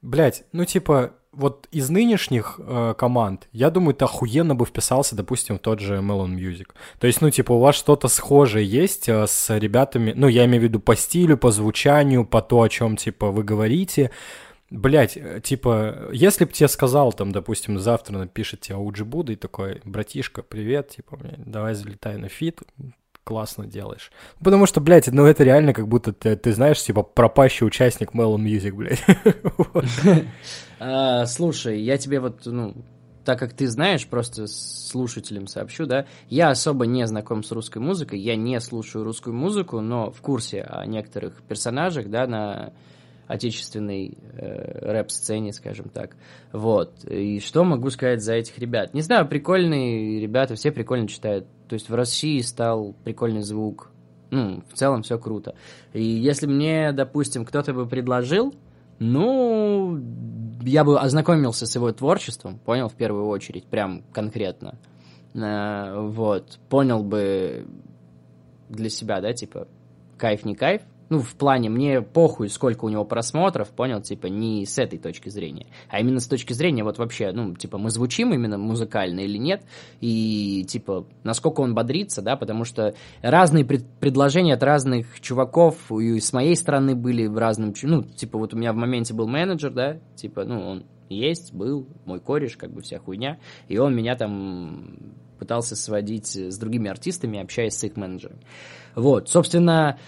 [0.00, 5.56] блядь, ну типа, вот из нынешних э, команд, я думаю, ты охуенно бы вписался, допустим,
[5.56, 6.68] в тот же Melon Music.
[6.98, 10.62] То есть, ну, типа, у вас что-то схожее есть э, с ребятами, ну, я имею
[10.62, 14.10] в виду по стилю, по звучанию, по то, о чем, типа, вы говорите.
[14.72, 19.36] Блять, э, типа, если бы тебе сказал, там, допустим, завтра напишет тебе OG Buda и
[19.36, 22.62] такой, братишка, привет, типа, давай залетай на фит,
[23.22, 24.10] классно делаешь.
[24.42, 28.38] Потому что, блядь, ну это реально как будто ты, ты знаешь, типа, пропащий участник Melon
[28.38, 29.04] Music, блядь.
[30.84, 32.74] А, слушай, я тебе вот, ну,
[33.24, 38.18] так как ты знаешь, просто слушателям сообщу, да, я особо не знаком с русской музыкой,
[38.18, 42.72] я не слушаю русскую музыку, но в курсе о некоторых персонажах, да, на
[43.26, 46.16] отечественной э, рэп-сцене, скажем так.
[46.52, 47.04] Вот.
[47.04, 48.94] И что могу сказать за этих ребят?
[48.94, 51.46] Не знаю, прикольные ребята, все прикольно читают.
[51.68, 53.90] То есть в России стал прикольный звук.
[54.30, 55.54] Ну, в целом все круто.
[55.92, 58.54] И если мне, допустим, кто-то бы предложил,
[58.98, 60.00] ну,
[60.62, 64.78] я бы ознакомился с его творчеством, понял, в первую очередь, прям конкретно.
[65.34, 67.66] Э, вот, понял бы
[68.68, 69.68] для себя, да, типа,
[70.16, 74.64] кайф, не кайф, ну, в плане, мне похуй, сколько у него просмотров, понял, типа, не
[74.64, 78.32] с этой точки зрения, а именно с точки зрения, вот вообще, ну, типа, мы звучим
[78.32, 79.62] именно музыкально или нет,
[80.00, 86.18] и, типа, насколько он бодрится, да, потому что разные пред предложения от разных чуваков, и
[86.18, 89.70] с моей стороны были в разном, ну, типа, вот у меня в моменте был менеджер,
[89.70, 93.38] да, типа, ну, он есть, был, мой кореш, как бы вся хуйня,
[93.68, 94.96] и он меня там
[95.38, 98.40] пытался сводить с другими артистами, общаясь с их менеджерами.
[98.94, 99.98] Вот, собственно,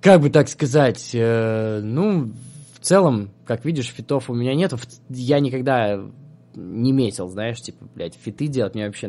[0.00, 2.32] как бы так сказать, э, ну,
[2.74, 4.72] в целом, как видишь, фитов у меня нет.
[5.08, 6.00] Я никогда
[6.54, 9.08] не метил, знаешь, типа, блядь, фиты делать, мне вообще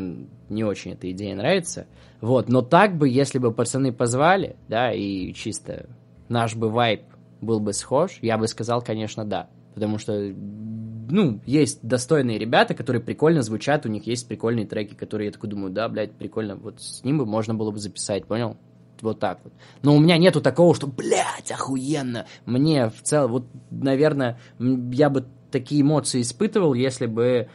[0.49, 1.87] не очень эта идея нравится.
[2.19, 5.87] Вот, но так бы, если бы пацаны позвали, да, и чисто
[6.29, 7.03] наш бы вайп
[7.41, 9.49] был бы схож, я бы сказал, конечно, да.
[9.75, 15.27] Потому что, ну, есть достойные ребята, которые прикольно звучат, у них есть прикольные треки, которые
[15.27, 18.57] я такой думаю, да, блядь, прикольно, вот с ним бы можно было бы записать, понял?
[19.01, 19.53] Вот так вот.
[19.81, 22.25] Но у меня нету такого, что, блядь, охуенно.
[22.45, 27.47] Мне в целом, вот, наверное, я бы такие эмоции испытывал, если бы,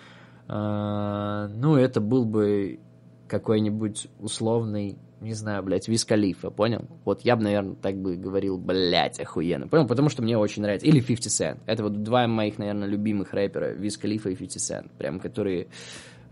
[0.49, 2.81] э, ну, это был бы
[3.29, 6.87] какой-нибудь условный, не знаю, блядь, Виз Калифа, понял?
[7.05, 9.87] Вот я бы, наверное, так бы говорил, блядь, охуенно, понял?
[9.87, 10.87] Потому что мне очень нравится.
[10.87, 11.59] Или 50 Cent.
[11.67, 14.91] Это вот два моих, наверное, любимых рэпера, Виз Калифа и 50 Cent.
[14.99, 15.69] Прям, которые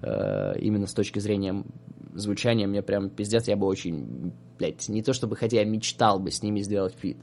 [0.02, 1.64] именно с точки зрения
[2.14, 6.30] звучания мне прям пиздец, я бы очень, блядь, не то чтобы хотя я мечтал бы
[6.30, 7.18] с ними сделать фит.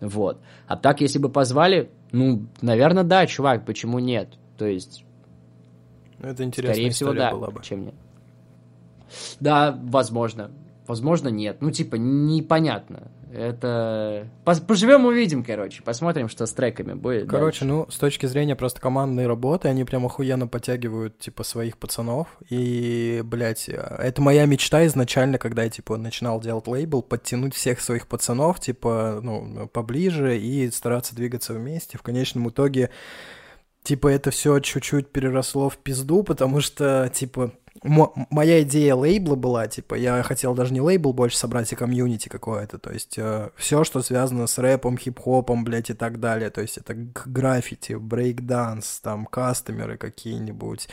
[0.00, 0.40] Вот.
[0.66, 4.38] А так, если бы позвали, ну, наверное, да, чувак, почему нет?
[4.56, 5.04] То есть...
[6.18, 7.62] Ну, это интересная Скорее всего, да, была бы.
[7.62, 7.94] чем нет.
[9.40, 10.50] Да, возможно.
[10.86, 11.58] Возможно, нет.
[11.60, 13.10] Ну, типа, непонятно.
[13.32, 14.28] Это...
[14.44, 15.82] Поживем, увидим, короче.
[15.82, 17.28] Посмотрим, что с треками будет.
[17.28, 17.64] Короче, дальше.
[17.64, 22.28] ну, с точки зрения просто командной работы, они прям охуенно подтягивают, типа, своих пацанов.
[22.48, 28.06] И, блядь, это моя мечта изначально, когда я, типа, начинал делать лейбл, подтянуть всех своих
[28.08, 31.98] пацанов, типа, ну, поближе и стараться двигаться вместе.
[31.98, 32.90] В конечном итоге,
[33.82, 37.52] типа, это все чуть-чуть переросло в пизду, потому что, типа,
[37.82, 42.78] моя идея лейбла была, типа, я хотел даже не лейбл больше собрать, а комьюнити какое-то,
[42.78, 46.78] то есть э, все, что связано с рэпом, хип-хопом, блядь, и так далее, то есть
[46.78, 50.88] это граффити, брейкданс, там, кастомеры какие-нибудь,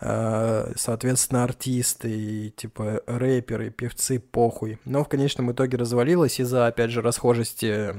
[0.00, 4.78] э, соответственно, артисты, и, типа, рэперы, певцы, похуй.
[4.84, 7.94] Но в конечном итоге развалилось из-за, опять же, расхожести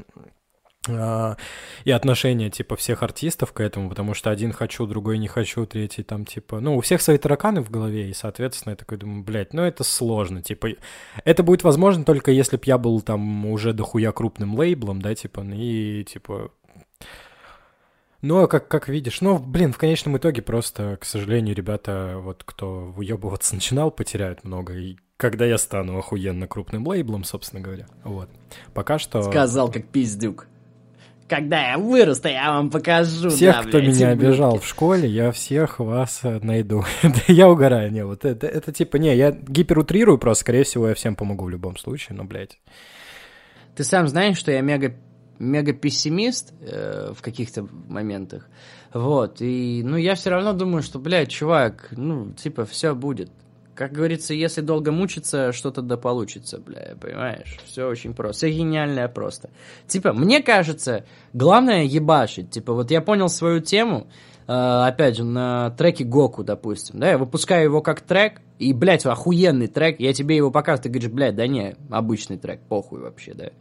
[0.88, 6.04] и отношение, типа, всех артистов к этому, потому что один хочу, другой не хочу, третий
[6.04, 9.54] там, типа, ну, у всех свои тараканы в голове, и, соответственно, я такой думаю, блядь,
[9.54, 10.70] ну, это сложно, типа,
[11.26, 15.42] это будет возможно только если б я был там уже дохуя крупным лейблом, да, типа,
[15.42, 16.52] и, типа,
[18.22, 22.44] ну, а как, как видишь, ну, блин, в конечном итоге просто, к сожалению, ребята, вот
[22.46, 28.30] кто выебываться начинал, потеряют много, и когда я стану охуенно крупным лейблом, собственно говоря, вот.
[28.74, 29.22] Пока что...
[29.22, 30.48] Сказал, как пиздюк.
[31.30, 33.30] Когда я вырасту, я вам покажу.
[33.30, 36.84] Всех, да, кто блядь, меня обижал в школе, я всех вас э, найду.
[37.28, 41.16] я угораю, не, вот это, это типа, не, я гиперутрирую просто, скорее всего, я всем
[41.16, 42.60] помогу в любом случае, но, блядь.
[43.76, 44.96] Ты сам знаешь, что я мега
[45.38, 48.48] мега пессимист э, в каких-то моментах.
[48.94, 53.32] Вот, и, ну, я все равно думаю, что, блядь, чувак, ну, типа, все будет.
[53.80, 57.58] Как говорится, если долго мучиться, что-то да получится, бля, понимаешь?
[57.66, 58.48] Все очень просто.
[58.48, 59.52] Все гениальное просто.
[59.88, 62.50] Типа, мне кажется, главное ебашить.
[62.52, 64.08] Типа, вот я понял свою тему,
[64.48, 69.06] э, опять же, на треке Гоку, допустим, да, я выпускаю его как трек, и, блядь,
[69.06, 73.34] охуенный трек, я тебе его показываю, ты говоришь, блядь, да не, обычный трек, похуй вообще,
[73.34, 73.52] да.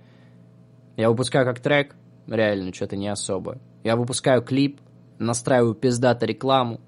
[0.97, 1.95] Я выпускаю как трек,
[2.27, 3.59] реально, что-то не особо.
[3.85, 4.81] Я выпускаю клип,
[5.21, 6.81] настраиваю пиздато рекламу,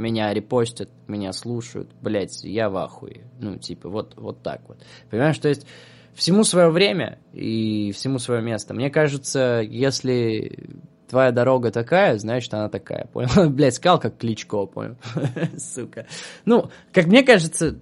[0.00, 3.22] меня репостят, меня слушают, блядь, я в ахуе.
[3.38, 4.78] Ну, типа, вот, вот так вот.
[5.10, 5.66] Понимаешь, то есть
[6.14, 8.74] всему свое время и всему свое место.
[8.74, 10.68] Мне кажется, если
[11.08, 13.50] твоя дорога такая, значит, она такая, понял?
[13.50, 14.96] Блядь, сказал как Кличко, понял?
[15.58, 16.06] Сука.
[16.44, 17.78] Ну, как мне кажется,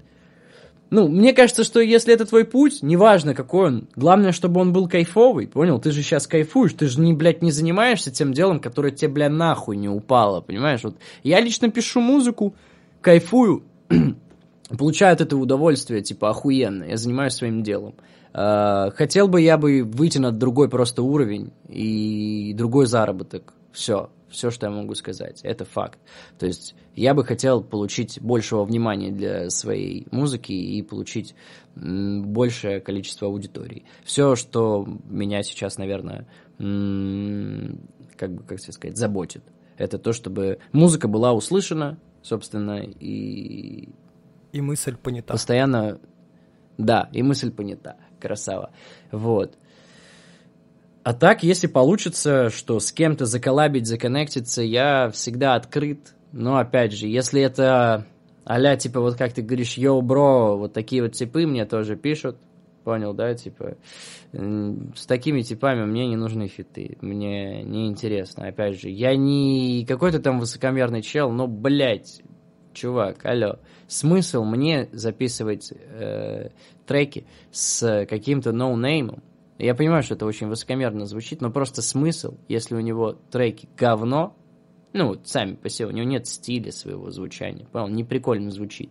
[0.91, 4.89] ну, мне кажется, что если это твой путь, неважно какой он, главное, чтобы он был
[4.89, 5.79] кайфовый, понял?
[5.79, 9.29] Ты же сейчас кайфуешь, ты же, не, блядь, не занимаешься тем делом, которое тебе, бля,
[9.29, 10.83] нахуй не упало, понимаешь?
[10.83, 12.55] Вот я лично пишу музыку,
[13.03, 13.65] кайфую,
[14.79, 17.95] получаю от этого удовольствие, типа, охуенно, я занимаюсь своим делом.
[18.33, 24.51] А, хотел бы я бы выйти на другой просто уровень и другой заработок, все, все,
[24.51, 25.41] что я могу сказать.
[25.43, 25.99] Это факт.
[26.39, 31.35] То есть я бы хотел получить большего внимания для своей музыки и получить
[31.75, 33.85] большее количество аудитории.
[34.05, 36.27] Все, что меня сейчас, наверное,
[36.59, 39.45] как бы, как сказать, заботит.
[39.79, 43.89] это то, чтобы музыка была услышана, собственно, и...
[44.53, 45.33] И мысль понята.
[45.33, 46.01] Постоянно...
[46.77, 47.97] Да, и мысль понята.
[48.21, 48.73] Красава.
[49.13, 49.57] Вот.
[51.09, 56.15] А так, если получится, что с кем-то заколабить, законнектиться, я всегда открыт.
[56.33, 58.05] Но, опять же, если это
[58.45, 62.37] а типа, вот как ты говоришь, йоу, бро, вот такие вот типы мне тоже пишут,
[62.85, 63.79] понял, да, типа,
[64.33, 70.19] с такими типами мне не нужны фиты, мне не интересно, опять же, я не какой-то
[70.19, 72.21] там высокомерный чел, но, блядь,
[72.75, 76.51] чувак, алло, смысл мне записывать э,
[76.87, 79.23] треки с каким-то ноунеймом,
[79.59, 84.37] я понимаю, что это очень высокомерно звучит, но просто смысл, если у него треки говно,
[84.93, 88.91] ну, сами по себе, у него нет стиля своего звучания, понял, не прикольно звучит.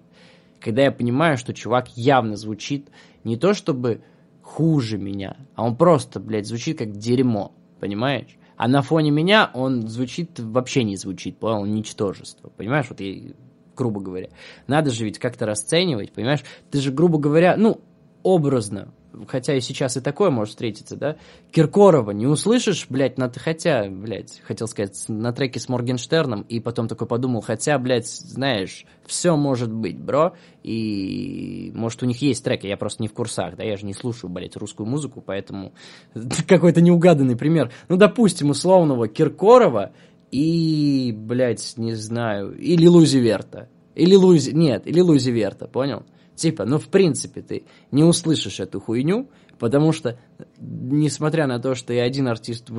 [0.60, 2.90] Когда я понимаю, что чувак явно звучит
[3.24, 4.02] не то чтобы
[4.42, 8.38] хуже меня, а он просто, блядь, звучит как дерьмо, понимаешь?
[8.56, 12.88] А на фоне меня он звучит, вообще не звучит, понял, ничтожество, понимаешь?
[12.90, 13.34] Вот я,
[13.76, 14.30] грубо говоря.
[14.66, 16.44] Надо же ведь как-то расценивать, понимаешь?
[16.72, 17.82] Ты же, грубо говоря, ну,
[18.24, 18.94] образно,
[19.28, 21.18] хотя и сейчас и такое может встретиться, да,
[21.52, 26.88] Киркорова не услышишь, блядь, на, хотя, блядь, хотел сказать, на треке с Моргенштерном, и потом
[26.88, 32.68] такой подумал, хотя, блядь, знаешь, все может быть, бро, и, может, у них есть треки,
[32.68, 35.74] я просто не в курсах, да, я же не слушаю, блядь, русскую музыку, поэтому
[36.48, 37.72] какой-то неугаданный пример.
[37.90, 39.94] Ну, допустим, условного Киркорова
[40.32, 45.32] и, блядь, не знаю, или Лузи Верта, или Лузи, нет, или Лузи
[45.72, 46.04] понял?
[46.38, 49.28] Типа, ну, в принципе, ты не услышишь эту хуйню,
[49.58, 50.20] потому что,
[50.60, 52.70] несмотря на то, что и один артист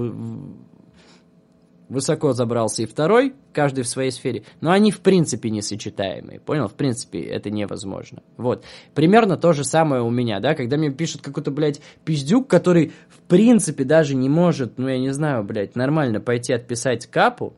[1.89, 6.69] высоко забрался, и второй, каждый в своей сфере, но они в принципе несочетаемые, понял?
[6.69, 8.23] В принципе, это невозможно.
[8.37, 8.65] Вот.
[8.95, 13.19] Примерно то же самое у меня, да, когда мне пишут какой-то, блядь, пиздюк, который в
[13.27, 17.57] принципе даже не может, ну, я не знаю, блядь, нормально пойти отписать капу,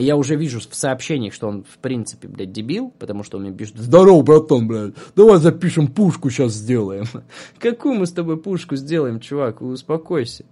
[0.00, 3.52] я уже вижу в сообщениях, что он, в принципе, блядь, дебил, потому что он мне
[3.52, 7.04] пишет, здорово, братан, блядь, давай запишем пушку сейчас сделаем.
[7.58, 10.44] Какую мы с тобой пушку сделаем, чувак, успокойся.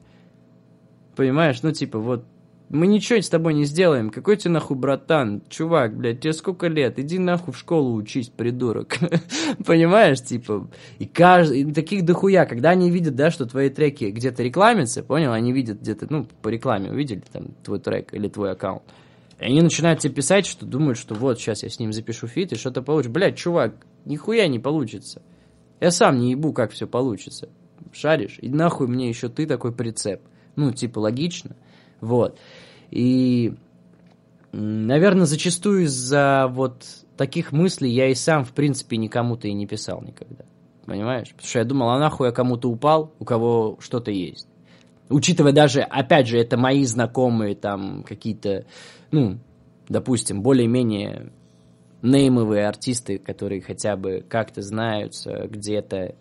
[1.17, 2.25] Понимаешь, ну, типа, вот,
[2.71, 4.11] мы ничего с тобой не сделаем.
[4.11, 5.43] Какой тебе нахуй братан?
[5.49, 7.01] Чувак, блядь, тебе сколько лет?
[7.01, 8.97] Иди нахуй в школу учись, придурок.
[9.67, 10.69] Понимаешь, типа,
[11.01, 15.33] и каждый, и таких дохуя, когда они видят, да, что твои треки где-то рекламятся, понял,
[15.33, 18.85] они видят где-то, ну, по рекламе увидели там твой трек или твой аккаунт.
[19.41, 22.53] И они начинают тебе писать, что думают, что вот, сейчас я с ним запишу фит,
[22.53, 23.13] и что-то получится.
[23.13, 25.23] Блядь, чувак, нихуя не получится.
[25.81, 27.49] Я сам не ебу, как все получится.
[27.91, 28.39] Шаришь?
[28.43, 30.21] И нахуй мне еще ты такой прицеп.
[30.57, 31.57] Ну, типа, логично.
[32.03, 32.39] Вот.
[32.91, 33.55] И,
[34.53, 36.85] наверное, зачастую из-за вот
[37.17, 40.45] таких мыслей я и сам, в принципе, никому-то и не писал никогда.
[40.85, 41.31] Понимаешь?
[41.31, 44.49] Потому что я думал, а нахуй я кому-то упал, у кого что-то есть.
[45.09, 48.67] Учитывая даже, опять же, это мои знакомые там какие-то
[49.11, 49.39] ну,
[49.89, 51.33] допустим, более-менее
[52.03, 56.15] неймовые артисты, которые хотя бы как-то знаются где-то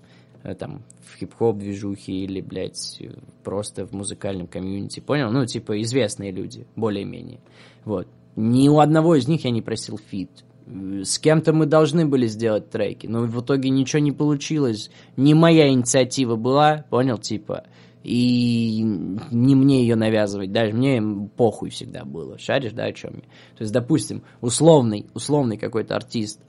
[0.43, 3.01] э, там в хип-хоп движухе или, блядь,
[3.43, 5.31] просто в музыкальном комьюнити, понял?
[5.31, 7.39] Ну, типа, известные люди, более-менее.
[7.85, 8.07] Вот.
[8.35, 10.29] Ни у одного из них я не просил фит.
[10.67, 14.91] С кем-то мы должны были сделать треки, но в итоге ничего не получилось.
[15.17, 17.63] Не моя инициатива была, понял, типа
[18.03, 21.01] и не мне ее навязывать, даже мне
[21.35, 23.21] похуй всегда было, шаришь, да, о чем я.
[23.21, 26.41] То есть, допустим, условный, условный какой-то артист,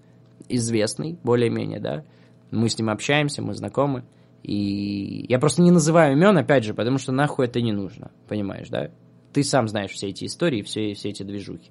[0.49, 2.05] известный, более-менее, да,
[2.51, 4.05] мы с ним общаемся, мы знакомы,
[4.43, 8.69] и я просто не называю имен, опять же, потому что нахуй это не нужно, понимаешь,
[8.69, 8.91] да?
[9.33, 11.71] Ты сам знаешь все эти истории, все, все эти движухи.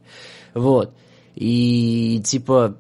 [0.54, 0.94] Вот.
[1.36, 2.78] И, типа,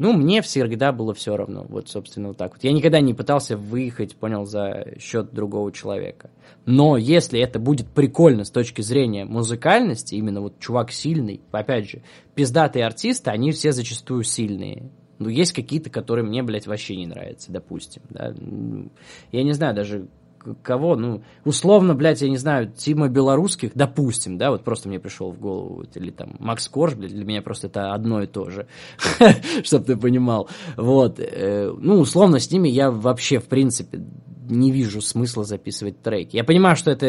[0.00, 1.66] ну, мне всегда было все равно.
[1.68, 2.64] Вот, собственно, вот так вот.
[2.64, 6.30] Я никогда не пытался выехать, понял, за счет другого человека.
[6.64, 12.02] Но если это будет прикольно с точки зрения музыкальности, именно вот чувак сильный, опять же,
[12.34, 14.90] пиздатые артисты, они все зачастую сильные.
[15.18, 18.34] Ну, есть какие-то, которые мне, блядь, вообще не нравятся, допустим, да.
[19.32, 20.08] Я не знаю даже,
[20.62, 25.30] кого, ну, условно, блядь, я не знаю, Тима Белорусских, допустим, да, вот просто мне пришел
[25.30, 28.66] в голову, или там Макс Корж, блядь, для меня просто это одно и то же,
[29.64, 34.00] чтобы ты понимал, вот, э, ну, условно, с ними я вообще, в принципе,
[34.50, 36.36] не вижу смысла записывать треки.
[36.36, 37.06] Я понимаю, что это,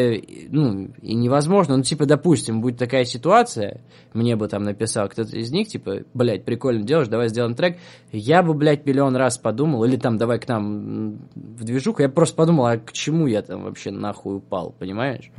[0.48, 3.82] ну, и невозможно, но, типа, допустим, будет такая ситуация,
[4.14, 7.78] мне бы там написал кто-то из них, типа, блядь, прикольно делаешь, давай сделаем трек,
[8.12, 12.36] я бы, блядь, миллион раз подумал, или там, давай к нам в движуху, я просто
[12.36, 15.30] подумал, а к чему я там вообще нахуй упал, понимаешь?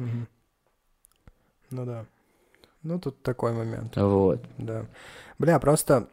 [1.72, 2.06] Ну да.
[2.84, 3.96] Ну, тут такой момент.
[3.96, 4.44] Вот.
[4.58, 4.86] Да.
[5.40, 6.10] Бля, просто...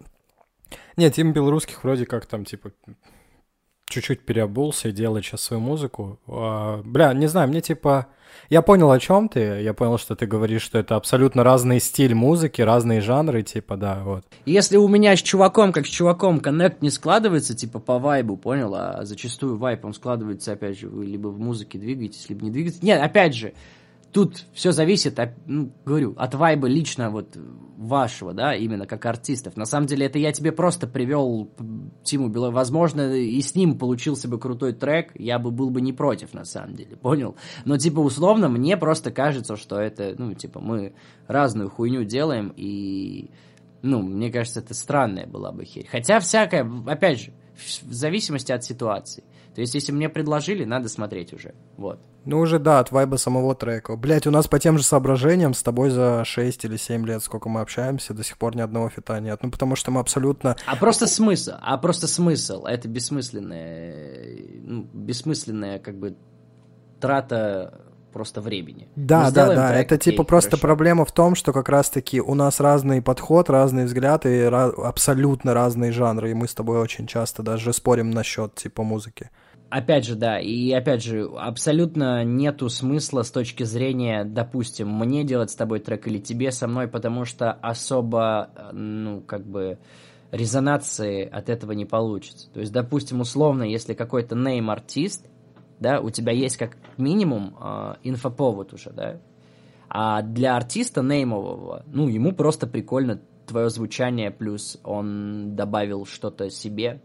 [0.96, 2.70] Нет, Тим Белорусских вроде как там, типа,
[3.90, 6.18] чуть-чуть переобулся и делать сейчас свою музыку.
[6.26, 8.06] А, бля, не знаю, мне типа...
[8.48, 9.62] Я понял, о чем ты.
[9.62, 14.00] Я понял, что ты говоришь, что это абсолютно разный стиль музыки, разные жанры, типа, да,
[14.02, 14.24] вот.
[14.44, 18.74] Если у меня с чуваком, как с чуваком, коннект не складывается, типа, по вайбу, понял?
[18.74, 22.82] А зачастую вайб, он складывается, опять же, вы либо в музыке двигаетесь, либо не двигаетесь.
[22.82, 23.52] Нет, опять же,
[24.12, 27.36] тут все зависит, от, ну, говорю, от вайба лично вот
[27.76, 29.56] вашего, да, именно как артистов.
[29.56, 31.50] На самом деле, это я тебе просто привел
[32.02, 32.50] Тиму Белой.
[32.50, 36.44] Возможно, и с ним получился бы крутой трек, я бы был бы не против, на
[36.44, 37.36] самом деле, понял?
[37.64, 40.94] Но, типа, условно, мне просто кажется, что это, ну, типа, мы
[41.26, 43.30] разную хуйню делаем, и,
[43.82, 45.88] ну, мне кажется, это странная была бы херь.
[45.90, 47.32] Хотя всякое, опять же,
[47.82, 49.24] в зависимости от ситуации.
[49.54, 51.54] То есть, если мне предложили, надо смотреть уже.
[51.76, 52.00] Вот.
[52.24, 53.96] Ну, уже да, от вайба самого трека.
[53.96, 57.48] Блять, у нас по тем же соображениям с тобой за 6 или 7 лет, сколько
[57.48, 59.40] мы общаемся, до сих пор ни одного фита нет.
[59.42, 60.56] Ну, потому что мы абсолютно...
[60.66, 62.64] А просто смысл, а просто смысл.
[62.64, 66.16] Это бессмысленная, ну, бессмысленная, как бы,
[67.00, 68.88] трата просто времени.
[68.96, 69.74] Да, да, да.
[69.74, 70.66] Это типа просто хорошо.
[70.66, 75.54] проблема в том, что как раз-таки у нас разный подход, разный взгляд и ra- абсолютно
[75.54, 76.30] разные жанры.
[76.30, 79.30] И мы с тобой очень часто даже спорим насчет типа музыки.
[79.70, 85.52] Опять же, да, и опять же, абсолютно нету смысла с точки зрения, допустим, мне делать
[85.52, 89.78] с тобой трек или тебе со мной, потому что особо, ну, как бы,
[90.32, 92.50] резонации от этого не получится.
[92.52, 95.26] То есть, допустим, условно, если какой-то нейм-артист,
[95.80, 99.20] да, у тебя есть как минимум э, инфоповод уже, да,
[99.88, 107.02] а для артиста неймового, ну, ему просто прикольно твое звучание, плюс он добавил что-то себе,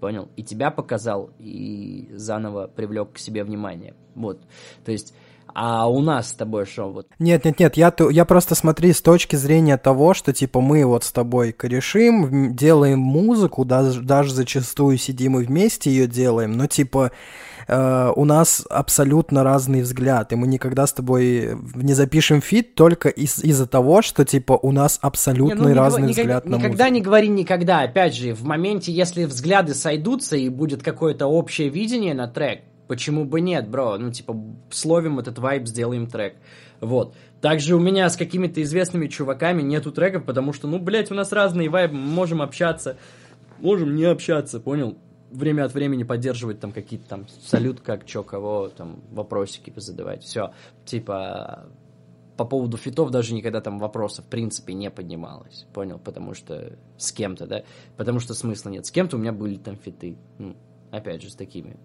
[0.00, 0.28] понял?
[0.36, 3.94] И тебя показал, и заново привлек к себе внимание.
[4.14, 4.42] Вот.
[4.84, 5.14] То есть
[5.58, 7.06] а у нас с тобой что вот?
[7.18, 11.04] Нет, нет, нет, я, я просто смотри с точки зрения того, что типа мы вот
[11.04, 17.10] с тобой корешим, делаем музыку, даже, даже зачастую сидим и вместе ее делаем, но типа
[17.66, 23.08] э, у нас абсолютно разный взгляд, и мы никогда с тобой не запишем фит только
[23.08, 26.60] из- из-за того, что типа у нас абсолютно не, ну, разный никогда, взгляд никогда, на
[26.60, 31.68] Никогда не говори никогда, опять же, в моменте, если взгляды сойдутся и будет какое-то общее
[31.68, 33.96] видение на трек, Почему бы нет, бро?
[33.98, 34.36] Ну, типа,
[34.70, 36.36] словим этот вайб, сделаем трек.
[36.80, 37.14] Вот.
[37.40, 41.32] Также у меня с какими-то известными чуваками нету треков, потому что, ну, блядь, у нас
[41.32, 42.96] разные вайбы, мы можем общаться,
[43.58, 44.96] можем не общаться, понял?
[45.36, 50.22] Время от времени поддерживать там какие-то там салют, как чё, кого, там, вопросики позадавать.
[50.22, 50.52] Все.
[50.86, 51.66] Типа,
[52.36, 55.98] по поводу фитов даже никогда там вопросов в принципе не поднималось, понял?
[55.98, 57.62] Потому что с кем-то, да?
[57.96, 58.86] Потому что смысла нет.
[58.86, 60.16] С кем-то у меня были там фиты.
[60.38, 60.56] Ну,
[60.90, 61.76] опять же, с такими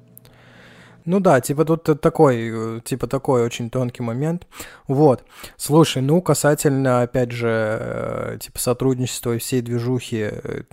[1.06, 4.48] ну да, типа тут такой, э, типа такой очень тонкий момент.
[4.88, 5.24] Вот.
[5.58, 10.64] Слушай, ну касательно, опять же, э, типа сотрудничества и всей движухи, э,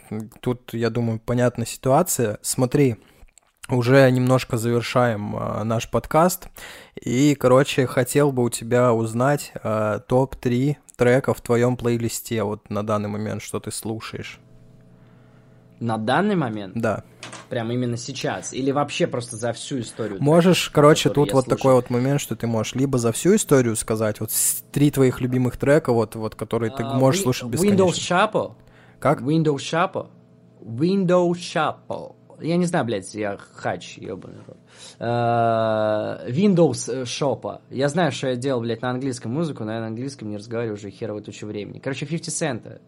[0.40, 2.38] тут, я думаю, понятна ситуация.
[2.42, 2.96] Смотри,
[3.68, 6.48] уже немножко завершаем наш подкаст.
[7.00, 13.10] И, короче, хотел бы у тебя узнать топ-3 треков в твоем плейлисте вот на данный
[13.10, 14.40] момент, что ты слушаешь.
[15.80, 16.74] На данный момент?
[16.74, 17.04] Да.
[17.48, 18.52] Прям именно сейчас?
[18.52, 20.18] Или вообще просто за всю историю?
[20.20, 21.56] Можешь, трека, короче, тут вот слушаю.
[21.56, 24.30] такой вот момент, что ты можешь либо за всю историю сказать, вот
[24.70, 27.82] три твоих любимых трека, вот, вот которые ты uh, можешь слушать бесконечно.
[27.82, 28.54] Windows Chapo.
[28.98, 29.20] Как?
[29.22, 30.08] Windows Chapo.
[30.60, 32.16] Windows Chapo.
[32.40, 34.58] Я не знаю, блядь, я хач, ебаный рот.
[34.98, 37.60] Uh, Windows Shop.
[37.70, 40.76] Я знаю, что я делал, блядь, на английском музыку, но я на английском не разговариваю
[40.76, 41.78] уже херово тучу времени.
[41.78, 42.80] Короче, 50 Cent.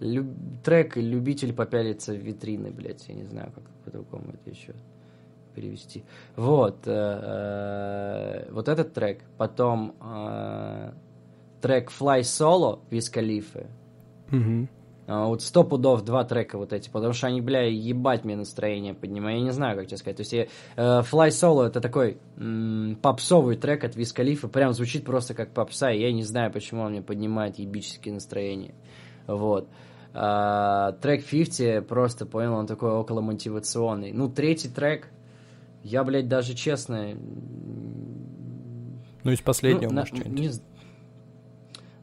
[0.00, 0.26] Люб...
[0.64, 4.74] Трек «Любитель попялиться в витрины», блядь, я не знаю, как по-другому это еще
[5.54, 6.04] перевести.
[6.36, 9.22] Вот, э, э, вот этот трек.
[9.36, 10.92] Потом э,
[11.60, 13.66] трек «Fly Solo» Виз Калифы.
[14.30, 14.68] Угу.
[15.08, 19.38] Вот сто пудов два трека вот эти, потому что они, бля, ебать мне настроение поднимают.
[19.38, 20.16] Я не знаю, как тебе сказать.
[20.18, 24.48] То есть я, э, Fly Solo это такой м- попсовый трек от Виз Калифа.
[24.48, 28.74] Прям звучит просто как попса, и я не знаю, почему он мне поднимает ебические настроения.
[29.28, 29.68] Вот.
[30.14, 34.10] А, трек 50 просто, понял, он такой около мотивационный.
[34.12, 35.08] Ну, третий трек,
[35.84, 37.14] я, блядь, даже честно...
[39.22, 40.50] Ну, из последнего, ну, может, на, не...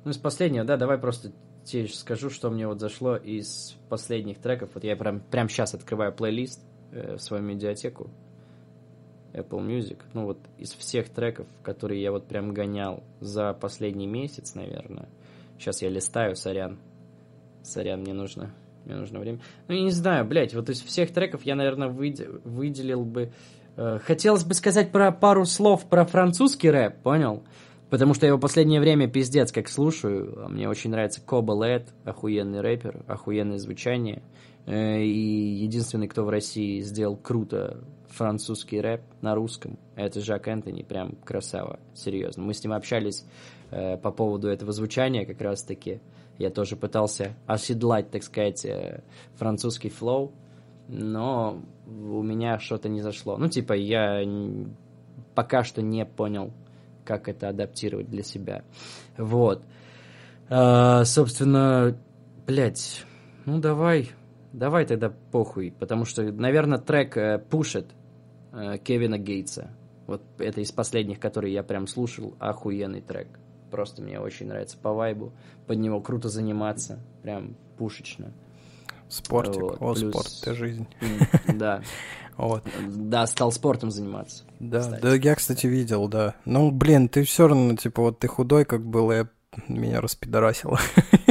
[0.03, 1.31] Ну, из последнего, да, давай просто
[1.63, 4.69] тебе скажу, что мне вот зашло из последних треков.
[4.75, 6.61] Вот я прям, прям сейчас открываю плейлист
[6.91, 8.11] э, в свою медиатеку
[9.33, 9.99] Apple Music.
[10.13, 15.09] Ну, вот из всех треков, которые я вот прям гонял за последний месяц, наверное.
[15.57, 16.79] Сейчас я листаю, сорян.
[17.65, 18.53] Сорян, мне нужно,
[18.85, 19.39] мне нужно время.
[19.67, 23.31] Ну, я не знаю, блядь, вот из всех треков я, наверное, выделил бы...
[23.75, 27.43] Э, хотелось бы сказать про пару слов про французский рэп, понял?
[27.89, 30.47] Потому что я его последнее время пиздец как слушаю.
[30.49, 34.23] Мне очень нравится Коба Лед, охуенный рэпер, охуенное звучание.
[34.65, 40.83] Э, и единственный, кто в России сделал круто французский рэп на русском, это Жак Энтони,
[40.83, 42.43] прям красава, серьезно.
[42.43, 43.25] Мы с ним общались
[43.71, 45.99] э, по поводу этого звучания как раз-таки.
[46.37, 49.03] Я тоже пытался оседлать, так сказать, э,
[49.35, 50.33] французский флоу,
[50.87, 53.37] но у меня что-то не зашло.
[53.37, 54.21] Ну, типа, я
[55.33, 56.51] пока что не понял,
[57.05, 58.63] как это адаптировать для себя.
[59.17, 59.63] Вот.
[60.49, 61.97] А, собственно,
[62.45, 63.03] блядь,
[63.45, 64.11] ну давай,
[64.53, 67.87] давай тогда похуй, потому что, наверное, трек э, «Пушит»
[68.51, 69.71] э, Кевина Гейтса.
[70.07, 73.27] Вот это из последних, которые я прям слушал, охуенный трек.
[73.75, 75.33] Просто мне очень нравится по вайбу,
[75.67, 78.31] под него круто заниматься, прям пушечно.
[79.09, 80.11] Спортик, вот, о, плюс...
[80.11, 80.87] спорт, это жизнь.
[81.53, 81.81] Да.
[82.37, 82.63] Вот.
[82.87, 84.43] Да, стал спортом заниматься.
[84.59, 85.01] Да, кстати.
[85.01, 86.35] да, я, кстати, видел, да.
[86.43, 89.27] Ну, блин, ты все равно, типа, вот ты худой, как был, я
[89.67, 90.79] меня распидорасило.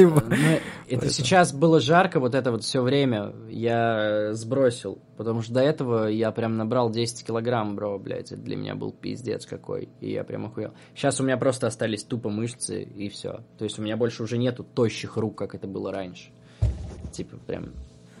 [0.00, 0.24] типа.
[0.28, 5.60] Ну, это сейчас было жарко, вот это вот все время я сбросил, потому что до
[5.60, 10.10] этого я прям набрал 10 килограмм, бро, блядь, это для меня был пиздец какой, и
[10.10, 10.72] я прям охуел.
[10.94, 13.40] Сейчас у меня просто остались тупо мышцы, и все.
[13.58, 16.30] То есть у меня больше уже нету тощих рук, как это было раньше.
[17.12, 17.72] Типа прям...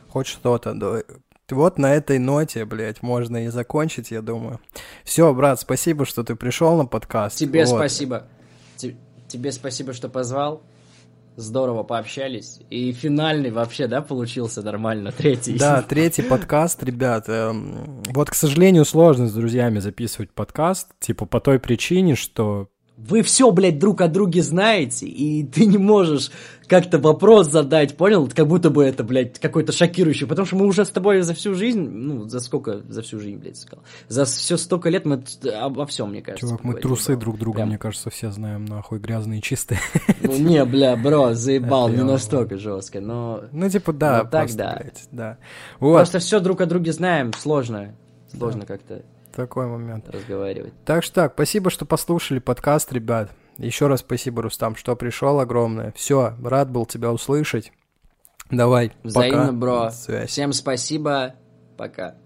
[0.08, 1.02] Хоть что-то, да.
[1.48, 4.60] Вот на этой ноте, блядь, можно и закончить, я думаю.
[5.04, 7.38] Все, брат, спасибо, что ты пришел на подкаст.
[7.38, 7.76] Тебе вот.
[7.76, 8.26] спасибо.
[8.76, 10.62] Тебе спасибо, что позвал.
[11.36, 12.60] Здорово пообщались.
[12.70, 15.56] И финальный вообще, да, получился нормально, третий.
[15.56, 17.28] Да, третий подкаст, ребят.
[17.28, 22.68] Эм, вот, к сожалению, сложно с друзьями записывать подкаст, типа по той причине, что
[23.08, 26.30] вы все, блядь, друг о друге знаете, и ты не можешь
[26.66, 28.30] как-то вопрос задать, понял?
[28.32, 31.54] Как будто бы это, блядь, какой-то шокирующий, потому что мы уже с тобой за всю
[31.54, 35.22] жизнь, ну, за сколько, за всю жизнь, блядь, сказал, за все столько лет мы
[35.60, 36.46] обо всем, мне кажется.
[36.46, 37.68] Чувак, мы трусы друг друга, Прям...
[37.70, 39.80] мне кажется, все знаем, нахуй, грязные и чистые.
[40.22, 43.44] Ну, не, бля, бро, заебал, не настолько жестко, но...
[43.52, 44.82] Ну, типа, да, так, да.
[45.10, 45.38] да.
[45.78, 47.96] Просто все друг о друге знаем, сложно,
[48.32, 49.02] сложно как-то
[49.40, 50.08] такой момент.
[50.08, 50.72] Разговаривать.
[50.84, 53.30] Так что так, спасибо, что послушали подкаст, ребят.
[53.58, 55.92] Еще раз спасибо, Рустам, что пришел огромное.
[55.96, 57.72] Все, рад был тебя услышать.
[58.50, 59.52] Давай, Взаимно, пока.
[59.52, 59.90] бро.
[59.90, 60.30] Связь.
[60.30, 61.34] Всем спасибо.
[61.76, 62.16] Пока.